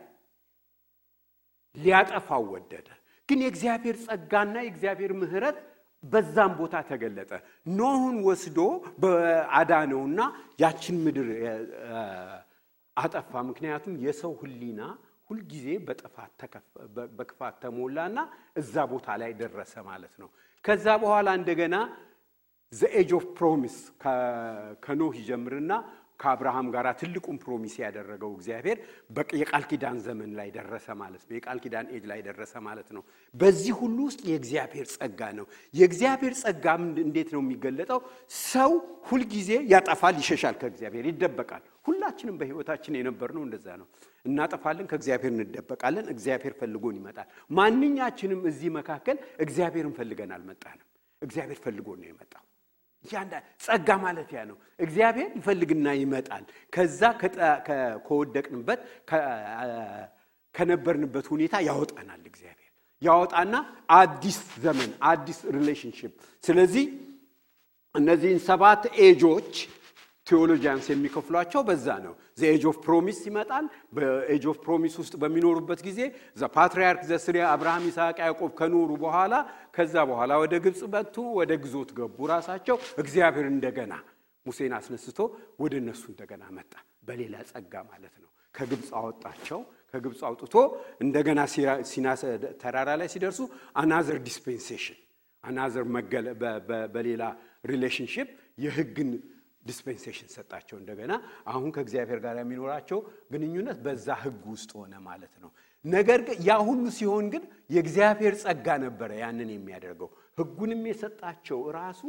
ሊያጠፋው 1.77 2.45
ወደደ። 2.55 2.87
ግን 3.29 3.41
የእግዚአብሔር 3.45 3.97
ጸጋና 4.07 4.55
የእግዚአብሔር 4.65 5.13
ምሕረት 5.21 5.59
በዛም 6.05 6.53
ቦታ 6.59 6.75
ተገለጠ። 6.89 7.31
ኖህን 7.79 8.17
ወስዶ 8.27 8.59
በአዳነውና 9.03 10.21
ያችን 10.63 10.97
ምድር 11.05 11.29
አጠፋ። 12.97 13.33
ምክንያቱም 13.51 13.95
የሰው 14.07 14.33
ህሊና 14.41 14.81
ሁልጊዜ 15.31 15.67
በክፋት 17.19 17.55
ተሞላና 17.63 18.19
እዛ 18.57 18.75
ቦታ 18.93 19.09
ላይ 19.23 19.33
ደረሰ 19.41 19.75
ማለት 19.91 20.15
ነው። 20.23 20.29
ከዛ 20.65 20.87
በኋላ 21.03 21.29
እንደገና 21.41 21.77
the 22.73 22.89
age 22.99 23.11
of 23.19 23.25
promise 23.39 23.77
ከኖህ 24.85 25.15
ይጀምርና 25.21 25.73
ከአብርሃም 26.21 26.67
ጋር 26.75 26.87
ትልቁን 27.01 27.37
promise 27.43 27.75
ያደረገው 27.83 28.31
እግዚአብሔር 28.37 28.79
የቃል 29.41 29.65
ኪዳን 29.71 29.99
ዘመን 30.07 30.31
ላይ 30.39 30.49
ደረሰ 30.57 30.87
ማለት 31.01 31.23
ነው። 31.25 31.35
የቃል 31.37 31.59
ኪዳን 31.65 31.87
ኤጅ 31.95 32.05
ላይ 32.11 32.21
ደረሰ 32.27 32.55
ማለት 32.67 32.89
ነው። 32.97 33.03
በዚህ 33.35 33.75
ሁሉ 33.81 33.99
ውስጥ 34.09 34.21
የእግዚአብሔር 34.31 34.87
ጸጋ 34.95 35.21
ነው። 35.39 35.47
የእግዚአብሔር 35.75 36.35
ጸጋ 36.43 36.67
እንዴት 37.05 37.31
ነው 37.35 37.43
የሚገለጠው? 37.43 38.01
ሰው 38.47 38.73
ሁልጊዜ 39.11 39.51
ያጠፋል፣ 39.73 40.15
ይሸሻል፣ 40.23 40.57
ከእግዚአብሔር 40.61 41.07
ይደበቃል። 41.11 41.65
ሁላችንም 41.87 42.37
በህይወታችን 42.41 42.99
የነበርነው 42.99 43.43
እንደዛ 43.47 43.67
ነው። 43.81 43.87
እናጠፋለን፣ 44.25 44.87
ከእግዚአብሔር 44.91 45.33
እንደበቃለን፣ 45.37 46.07
እግዚአብሔር 46.15 46.55
ፈልጎን 46.61 46.97
ይመጣል። 47.01 47.29
ማንኛችንም 47.51 48.43
እዚህ 48.51 48.71
መካከል 48.79 49.17
እግዚአብሔርን 49.41 49.97
ፈልገን 49.99 50.33
አልመጣንም። 50.37 50.87
እግዚአብሔር 51.23 51.59
ፈልጎን 51.65 51.99
ነው 52.03 52.09
የመጣው። 52.11 52.45
ጸጋ 53.65 53.89
ማለት 54.05 54.31
ያ 54.33 54.41
ነው። 54.49 54.57
እግዚአብሔር 54.79 55.31
ይፈልግና 55.39 55.87
ይመጣል። 56.01 56.45
ከዛ 56.73 57.01
ከወደቅንበት 58.07 58.81
ከነበርንበት 60.55 61.27
ሁኔታ 61.33 61.55
ያወጣናል። 61.69 62.23
እግዚአብሔር 62.31 62.69
ያወጣና 63.03 63.55
አዲስ 63.97 64.39
ዘመን 64.65 64.91
አዲስ 65.11 65.39
relationship። 65.57 66.13
ስለዚህ 66.45 66.85
እነዚህን 67.95 68.41
ሰባት 68.49 68.83
ኤጆች 69.01 69.53
theologians 70.31 70.87
የሚከፍሏቸው 70.91 71.61
በዛ 71.69 71.87
ነው። 72.05 72.13
the 72.39 72.51
age 72.51 72.65
of 72.71 72.77
promise 72.85 73.19
ይመጣል። 73.29 73.65
በ 73.97 74.16
age 74.16 74.45
of 74.53 74.59
promise 74.65 74.95
ውስጥ 75.01 75.15
በሚኖሩበት 75.23 75.81
ጊዜ 75.89 76.01
the 76.37 76.51
patriarch 76.57 77.03
ዘስሪያ 77.11 77.45
አብርሃም፣ 77.55 77.85
ይስሐቅ፣ 77.89 78.17
ያዕቆብ 78.25 78.53
ከኖሩ 78.61 78.91
በኋላ 79.05 79.35
ከዛ 79.77 79.95
በኋላ 80.11 80.33
ወደ 80.43 80.55
ግብፅ 80.65 80.83
መጡ፣ 80.95 81.17
ወደ 81.41 81.53
ግዞት 81.65 81.91
ገቡ 81.99 82.19
ራሳቸው። 82.33 82.77
እግዚአብሔር 83.03 83.49
እንደገና 83.53 83.93
ሙሴን 84.47 84.75
አስነስቶ 84.77 85.19
ወደ 85.63 85.75
እነሱ 85.83 86.03
እንደገና 86.13 86.43
መጣ፣ 86.57 86.73
በሌላ 87.09 87.35
ጸጋ 87.51 87.75
ማለት 87.91 88.15
ነው። 88.17 88.29
ከግብፅ 88.55 88.89
አወጣቸው። 88.99 89.61
ከግብፅ 89.95 90.21
አውጥቶ 90.29 90.55
እንደገና 91.05 91.41
ሲና 91.91 92.07
ተራራ 92.63 92.91
ላይ 93.01 93.09
ሲደርሱ 93.13 93.41
another 93.81 94.19
dispensation 94.27 94.99
another 95.45 95.85
በሌላ 96.95 97.23
relationship 97.71 98.29
የህግን 98.59 99.11
dispensation 99.65 100.29
ሰጣቸው። 100.35 100.77
እንደገና 100.79 101.13
አሁን 101.47 101.69
ከእግዚአብሔር 101.75 102.21
ጋር 102.25 102.37
የሚኖራቸው 102.41 102.99
ግንኙነት 103.33 103.79
በዛ 103.85 104.09
ህግ 104.23 104.45
ውስጥ 104.53 104.71
ሆነ 104.79 104.95
ማለት 105.09 105.35
ነው። 105.43 105.51
ነገር 105.85 106.21
ግን 106.27 106.39
ያ 106.49 106.57
ሁሉ 106.67 106.85
ሲሆን 106.97 107.27
ግን 107.35 107.43
የእግዚአብሔር 107.75 108.35
ጸጋ 108.43 108.67
ነበረ 108.85 109.11
ያንን 109.23 109.51
የሚያደርገው። 109.55 110.09
ህጉንም 110.39 110.83
የሰጣቸው 110.91 111.61
ራሱ 111.79 112.03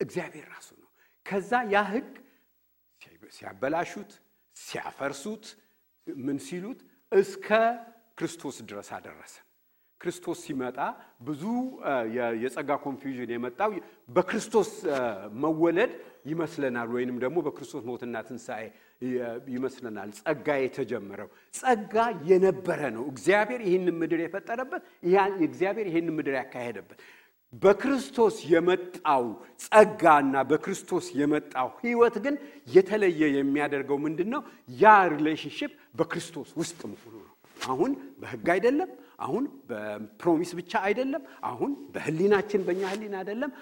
እግዚአብሔር 0.00 0.46
ራሱ 0.54 0.68
ነው። 0.80 0.90
ከዛ 1.26 1.52
ያ 1.72 1.82
ህግ 1.90 2.10
ሲያበላሹት፣ 3.32 4.10
ሲያፈርሱት፣ 4.56 5.44
ምን 6.06 6.38
ሲሉት 6.46 6.80
እስከ 7.12 7.48
ክርስቶስ 8.18 8.56
ድረስ 8.68 8.88
አደረሰ። 8.96 9.34
ክርስቶስ 10.00 10.38
ሲመጣ 10.46 10.78
ብዙ 11.26 11.42
የጸጋ 12.42 12.70
ኮንፊውዥን 12.84 13.30
የመጣው 13.34 13.70
በክርስቶስ 14.08 14.70
መወለድ 15.42 15.92
ይመስለናል፣ 16.24 16.88
ወይንም 16.94 17.16
ደግሞ 17.24 17.38
በክርስቶስ 17.46 17.82
ሞትና 17.88 18.22
ትንሣኤ 18.28 18.64
ይመስለናል። 19.54 20.10
ጸጋ 20.20 20.48
የተጀመረው 20.62 21.28
ጸጋ 21.54 21.94
የነበረ 22.30 22.80
ነው። 22.96 23.04
እግዚአብሔር 23.12 23.60
ይህንን 23.68 23.96
ምድር 24.00 24.20
የፈጠረበት 24.24 24.82
እግዚአብሔር 25.46 25.86
ይህንን 25.90 26.14
ምድር 26.18 26.34
ያካሄደበት 26.40 26.98
በክርስቶስ 27.62 28.36
የመጣው 28.52 29.24
ጸጋና 29.64 30.36
በክርስቶስ 30.50 31.06
የመጣው 31.18 31.68
ህይወት 31.82 32.16
ግን 32.24 32.34
የተለየ 32.68 33.22
የሚያደርገው 33.36 33.98
ምንድን 34.06 34.28
ነው? 34.34 34.40
ያ 34.80 34.94
relationship 35.12 35.70
በክርስቶስ 35.94 36.48
ውስጥ 36.60 36.80
መሆኑ 36.92 37.14
ነው። 37.20 37.32
አሁን 37.66 37.92
በህግ 38.20 38.46
አይደለም። 38.54 38.90
አሁን 39.20 39.44
በ 39.68 39.86
promise 39.86 40.50
ብቻ 40.58 40.72
አይደለም። 40.88 41.22
አሁን 41.50 41.72
በህሊናችን 41.94 42.64
በእኛ 42.66 42.82
ህሊና 42.92 43.14
አይደለም። 43.22 43.52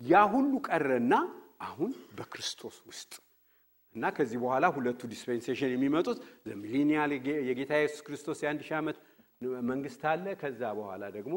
ያ 0.00 0.22
ሁሉ 0.32 0.52
ቀረና 0.68 1.12
አሁን 1.60 1.90
በክርስቶስ 2.16 2.76
ውስጥ 2.88 3.12
እና 3.96 4.06
ከዚህ 4.16 4.38
በኋላ 4.42 4.66
ሁለቱ 4.74 5.00
dispensation 5.12 5.70
የሚመጡት 5.74 6.18
ሚሊኒያል 6.62 7.10
የጌታ 7.48 7.72
ኢየሱስ 7.80 8.00
ክርስቶስ 8.06 8.40
የአንድ 8.42 8.62
ሺህ 8.66 8.76
ዓመት 8.80 8.96
መንግስት 9.70 10.02
አለ። 10.10 10.26
ከዛ 10.40 10.60
በኋላ 10.78 11.04
ደግሞ 11.16 11.36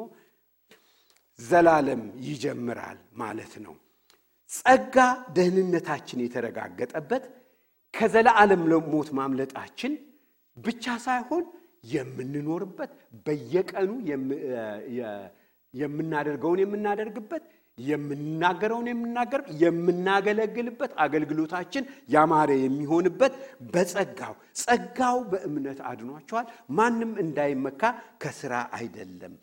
ዘላለም 1.40 2.02
ይጀምራል 2.28 3.00
ማለት 3.22 3.54
ነው። 3.66 3.76
ጸጋ 4.50 4.96
ደህንነታችን 5.36 6.24
የተረጋገጠበት 6.24 7.24
ከዘላለም 7.94 8.64
ሞት 8.94 9.10
ማምለጣችን 9.20 9.94
ብቻ 10.58 10.96
ሳይሆን 11.06 11.44
የምንኖርበት 11.92 12.92
በየቀኑ 13.26 13.90
የምናደርገውን 15.74 16.60
የምናደርግበት 16.64 17.44
የምናገረውን 17.88 18.88
የምናገር 18.92 19.42
የምናገለግልበት 19.63 20.92
አገልግሎታችን 21.04 21.84
ያማረ 22.10 22.50
የሚሆንበት 22.60 23.34
በጸጋው 23.74 24.34
ጸጋው 24.62 25.18
በእምነት 25.32 25.80
አድኗቸዋል። 25.89 26.48
ማንም 26.78 27.13
እንዳይመካ 27.24 27.82
ከስራ 28.24 28.54
አይደለም። 28.78 29.36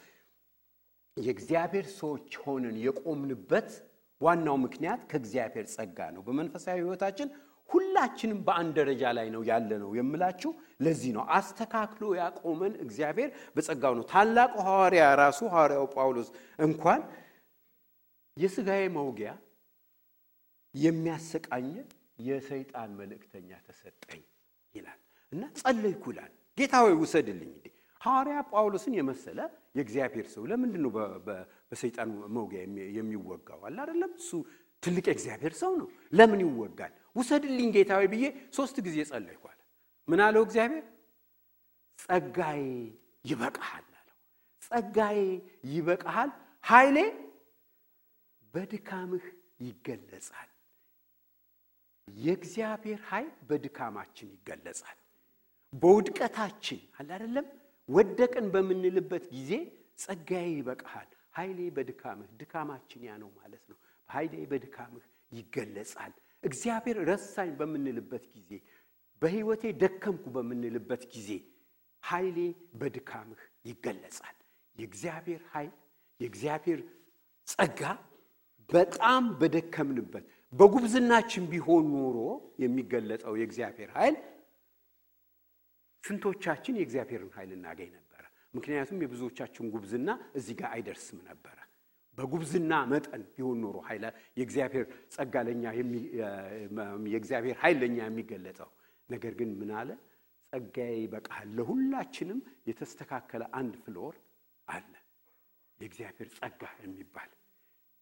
የእግዚአብሔር 1.16 1.86
ሰዎች 1.98 2.30
ሆነን 2.42 2.76
የቆምንበት 2.82 3.68
ዋናው 4.20 4.56
ምክንያት 4.62 5.00
ከእግዚአብሔር 5.10 5.66
ጸጋ 5.72 5.98
ነው። 6.14 6.22
በመንፈሳዊ 6.26 6.76
ሕይወታችን 6.80 7.28
ሁላችንም 7.68 8.38
በአንድ 8.46 8.74
ደረጃ 8.78 9.02
ላይ 9.16 9.28
ነው 9.34 9.42
ያለ 9.48 9.70
ነው 9.80 9.90
የምላችሁ 9.96 10.50
ለዚህ 10.80 11.10
ነው። 11.16 11.24
አስተካክሎ 11.36 12.04
ያቆመን 12.18 12.74
እግዚአብሔር 12.84 13.30
በጸጋው 13.56 13.94
ነው። 13.98 14.04
ታላቁ 14.12 14.54
ሐዋርያ 14.66 15.04
ራሱ 15.20 15.40
ሐዋርያው 15.54 15.86
ጳውሎስ 15.94 16.28
እንኳን 16.60 17.00
የሥጋዬ 18.36 18.82
መውጊያ 18.96 19.30
የሚያሰቃኝ 20.74 21.68
የሰይጣን 22.26 22.90
መልእክተኛ 22.98 23.50
ተሰጠኝ 23.66 24.22
ይላል 24.74 25.00
እና 25.32 25.42
ጸለይኩ 25.60 26.04
ይላል። 26.12 26.32
ጌታ 26.58 26.74
ሆይ 26.84 26.94
ውሰድልኝ። 27.00 27.50
እንዴ 27.54 27.66
ሐዋርያ 28.00 28.36
ጳውሎስን 28.50 28.94
የመሰለ 28.98 29.38
የእግዚአብሔር 29.76 30.26
ሰው 30.34 30.42
ለምንድን 30.50 30.82
ነው 30.84 30.90
በሰይጣን 31.70 32.08
መውጊያ 32.36 32.60
የሚወጋው? 32.98 33.60
አለ 33.66 33.76
አይደለም 33.84 34.12
እሱ 34.20 34.30
ትልቅ 34.82 35.04
የእግዚአብሔር 35.10 35.54
ሰው 35.60 35.72
ነው። 35.80 35.88
ለምን 36.12 36.40
ይወጋል? 36.44 36.92
ውሰድልኝ 37.16 37.68
ጌታ 37.76 37.90
ሆይ 37.98 38.08
ብዬ 38.12 38.24
ሶስት 38.54 38.76
ጊዜ 38.86 38.96
ጸለይኩ 39.10 39.42
አለ። 39.52 39.60
ምን 40.08 40.20
አለው 40.26 40.42
እግዚአብሔር? 40.46 40.84
ጸጋዬ 41.98 42.62
ይበቃሃል 43.24 43.86
አለው። 43.92 44.16
ጸጋዬ 44.62 45.18
ይበቃሃል፣ 45.70 46.30
ኃይሌ 46.64 46.98
በድካምህ 48.56 49.24
ይገለጻል። 49.60 50.50
የእግዚአብሔር 52.08 53.00
ኃይል 53.08 53.30
በድካማችን 53.48 54.28
ይገለጻል። 54.34 54.98
በውድቀታችን 55.72 56.80
አለ 56.96 57.08
አይደለም 57.16 57.46
ወደቅን 57.88 58.46
በምንልበት 58.54 59.24
ጊዜ 59.34 59.50
ጸጋዬ 60.02 60.46
ይበቃሃል፣ 60.54 61.08
ኃይሌ 61.34 61.58
በድካምህ 61.76 62.28
ድካማችን 62.40 63.02
ያ 63.06 63.14
ነው 63.22 63.30
ማለት 63.38 63.64
ነው። 63.70 63.78
ኃይሌ 64.08 64.34
በድካምህ 64.52 65.04
ይገለጻል። 65.32 66.12
እግዚአብሔር 66.42 66.98
ረሳኝ 67.10 67.50
በምንልበት 67.60 68.24
ጊዜ 68.34 68.50
በሕይወቴ 69.22 69.64
ደከምኩ 69.82 70.24
በምንልበት 70.36 71.02
ጊዜ 71.14 71.30
ኃይሌ 72.02 72.38
በድካምህ 72.80 73.40
ይገለጻል። 73.66 74.36
የእግዚአብሔር 74.76 75.42
ኃይል 75.52 75.72
የእግዚአብሔር 76.20 76.80
ጸጋ 77.48 77.80
በጣም 78.70 79.24
በደከምንበት 79.40 80.24
በጉብዝናችን 80.52 81.44
ቢሆን 81.52 81.84
ኖሮ 81.94 82.18
የሚገለጸው 82.62 83.32
የእግዚአብሔር 83.40 83.90
ኃይል 83.96 84.16
ስንቶቻችን 86.04 86.74
የእግዚአብሔርን 86.78 87.30
ኃይል 87.36 87.50
እናገኝ 87.56 87.90
ነበረ? 87.96 88.22
ምክንያቱም 88.54 88.98
የብዙዎቻችን 89.04 89.70
ጉብዝና 89.74 90.08
እዚህ 90.34 90.54
ጋር 90.60 90.68
አይደርስም 90.76 91.18
ነበረ። 91.28 91.58
በጉብዝና 92.18 92.72
መጠን 92.92 93.22
ቢሆን 93.32 93.58
ኖሮ 93.64 93.76
የእግዚአብሔር 94.36 94.84
ጸጋ 95.14 95.34
ለኛ 95.48 95.64
የእግዚአብሔር 97.08 97.56
ኃይል 97.62 97.78
ለኛ 97.82 97.98
የሚገለጸው 98.06 98.70
ነገር 99.08 99.32
ግን 99.40 99.50
ምን 99.60 99.72
አለ? 99.80 99.90
ጸጋዬ 100.52 100.94
ይበቃሃል። 101.02 101.48
ለሁላችንም 101.56 102.38
የተስተካከለ 102.68 103.42
አንድ 103.58 103.74
ፍሎር 103.84 104.14
አለ፣ 104.68 104.92
የእግዚአብሔር 105.80 106.28
ጸጋ 106.38 106.62
የሚባል 106.84 107.30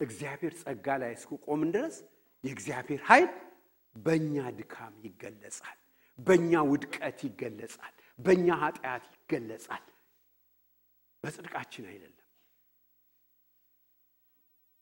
እግዚአብሔር 0.01 0.53
ጸጋ 0.63 0.87
ላይ 1.03 1.13
እስኪቆምን 1.17 1.71
ድረስ 1.75 1.97
የእግዚአብሔር 2.45 3.01
ኃይል 3.09 3.31
በእኛ 3.97 4.37
ድካም 4.59 4.95
ይገለጻል፣ 5.05 5.79
በእኛ 6.19 6.53
ውድቀት 6.71 7.19
ይገለጻል፣ 7.27 7.95
በእኛ 8.19 8.49
ኃጢአት 8.63 9.05
ይገለጻል። 9.15 9.85
በጽድቃችን 11.23 11.85
አይደለም። 11.91 12.21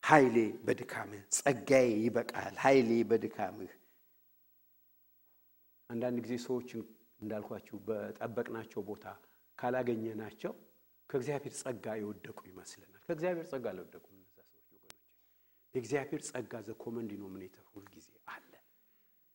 ኃይሌ 0.02 0.36
በድካምህ 0.66 1.22
ጸጋዬ 1.36 1.90
ይበቃል፣ 2.04 2.54
ኃይሌ 2.64 2.90
በድካምህ። 3.10 3.72
አንዳንድ 5.90 6.18
ጊዜ 6.24 6.34
ሰዎችን 6.44 6.82
እንዳልኳችሁ 7.22 7.76
በጠበቅናቸው 7.88 8.80
ቦታ 8.88 9.04
ካላገኘናቸው 9.58 10.52
ከእግዚአብሔር 11.10 11.54
ጸጋ 11.60 11.86
የወደቁ 12.00 12.38
ይመስለናል። 12.50 13.02
ከእግዚአብሔር 13.06 13.46
ጸጋ 13.46 13.66
ሰዎች 13.72 13.94
ወገኖች። 13.98 14.11
የእግዚአብሔር 15.74 16.22
ጸጋ 16.28 16.52
the 16.64 16.72
common 16.80 17.06
denominator 17.10 17.64
ሁልጊዜ 17.72 18.08
አለ። 18.28 18.52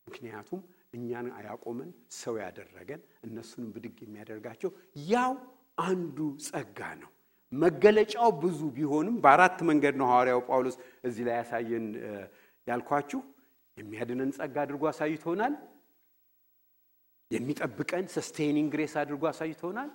ምክንያቱም 0.06 0.60
እኛን 0.94 1.26
ያቆመን 1.46 1.90
ሰው 2.18 2.34
ያደረገን 2.42 3.00
እነሱንም 3.26 3.70
ብድግ 3.74 3.96
የሚያደርጋቸው 4.04 4.70
ያው 5.06 5.32
አንዱ 5.84 6.18
ጸጋ 6.46 6.80
ነው። 7.02 7.10
መገለጫው 7.52 8.30
ብዙ 8.40 8.60
ቢሆንም 8.76 9.16
በአራት 9.24 9.58
መንገድ 9.68 9.94
ነው 10.00 10.06
ሐዋርያው 10.10 10.40
ጳውሎስ 10.48 10.76
እዚህ 11.04 11.22
ላይ 11.28 11.36
ያሳየን 11.40 11.86
ያልኳችሁ። 12.66 13.20
የሚያድነን 13.76 14.30
ጸጋ 14.36 14.56
አድርጎ 14.64 14.84
አሳይቶናል። 14.90 15.54
የሚጠብቀን 17.30 18.04
sustaining 18.14 18.68
grace 18.74 18.94
አድርጎ 19.00 19.22
አሳይቶናል። 19.30 19.90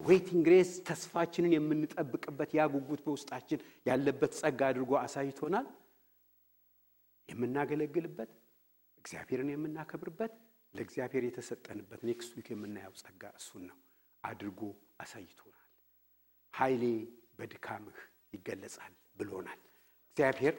waiting 0.00 0.42
grace 0.46 0.70
ተስፋችንን 0.88 1.52
የምንጠብቅበት 1.54 2.50
ያ 2.56 2.64
ጉጉት 2.72 3.00
በውስጣችን 3.06 3.60
ያለበት 3.86 4.32
ጸጋ 4.40 4.60
አድርጎ 4.70 4.92
አሳይቶናል። 5.00 5.66
የምናገለግልበት 7.28 8.32
እግዚአብሔርን 8.98 9.50
የምናከብርበት 9.52 10.32
ለእግዚአብሔር 10.74 11.24
የተሰጠንበት 11.26 12.00
next 12.08 12.32
week 12.38 12.48
የምናየው 12.52 12.94
ጸጋ 13.00 13.32
እሱን 13.40 13.62
ነው 13.70 13.78
አድርጎ 14.24 14.60
አሳይቶናል። 15.00 15.62
ኃይሌ 16.54 16.84
በድካምህ 17.38 17.98
ይገለጻል 18.34 18.92
ብሎናል። 19.16 19.60
እግዚአብሔር 20.08 20.54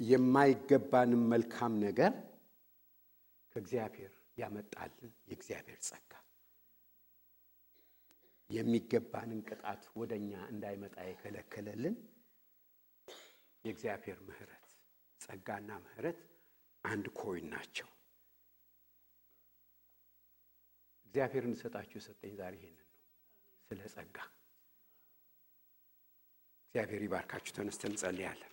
የማይገባንም 0.00 1.22
መልካም 1.30 1.72
ነገር 1.84 2.12
ከእግዚአብሔር 3.56 4.12
ያመጣልን 4.38 5.12
የእግዚአብሔር 5.28 5.80
ጸጋ 5.86 6.12
የሚገባንን 8.50 9.40
ቅጣት 9.48 9.84
ወደ 10.00 10.12
እኛ 10.20 10.32
እንዳይመጣ 10.52 10.96
የከለከለልን 11.06 11.96
የእግዚአብሔር 13.64 14.18
ምሕረት 14.26 14.66
ጸጋና 15.20 15.70
ምሕረት 15.84 16.18
አንድ 16.84 17.06
ኮይን 17.18 17.46
ናቸው። 17.54 17.88
እግዚአብሔር 21.06 21.44
እንድሰጣችሁ 21.46 21.96
የሰጠኝ 21.98 22.32
ዛሬ 22.40 22.54
ይሄንን 22.60 22.84
ነው፣ 22.84 22.96
ስለ 23.70 23.80
ጸጋ። 23.94 24.16
እግዚአብሔር 26.64 27.02
ይባርካችሁ። 27.04 27.52
ተነስተን 27.56 27.92
እንጸልያለን። 27.92 28.52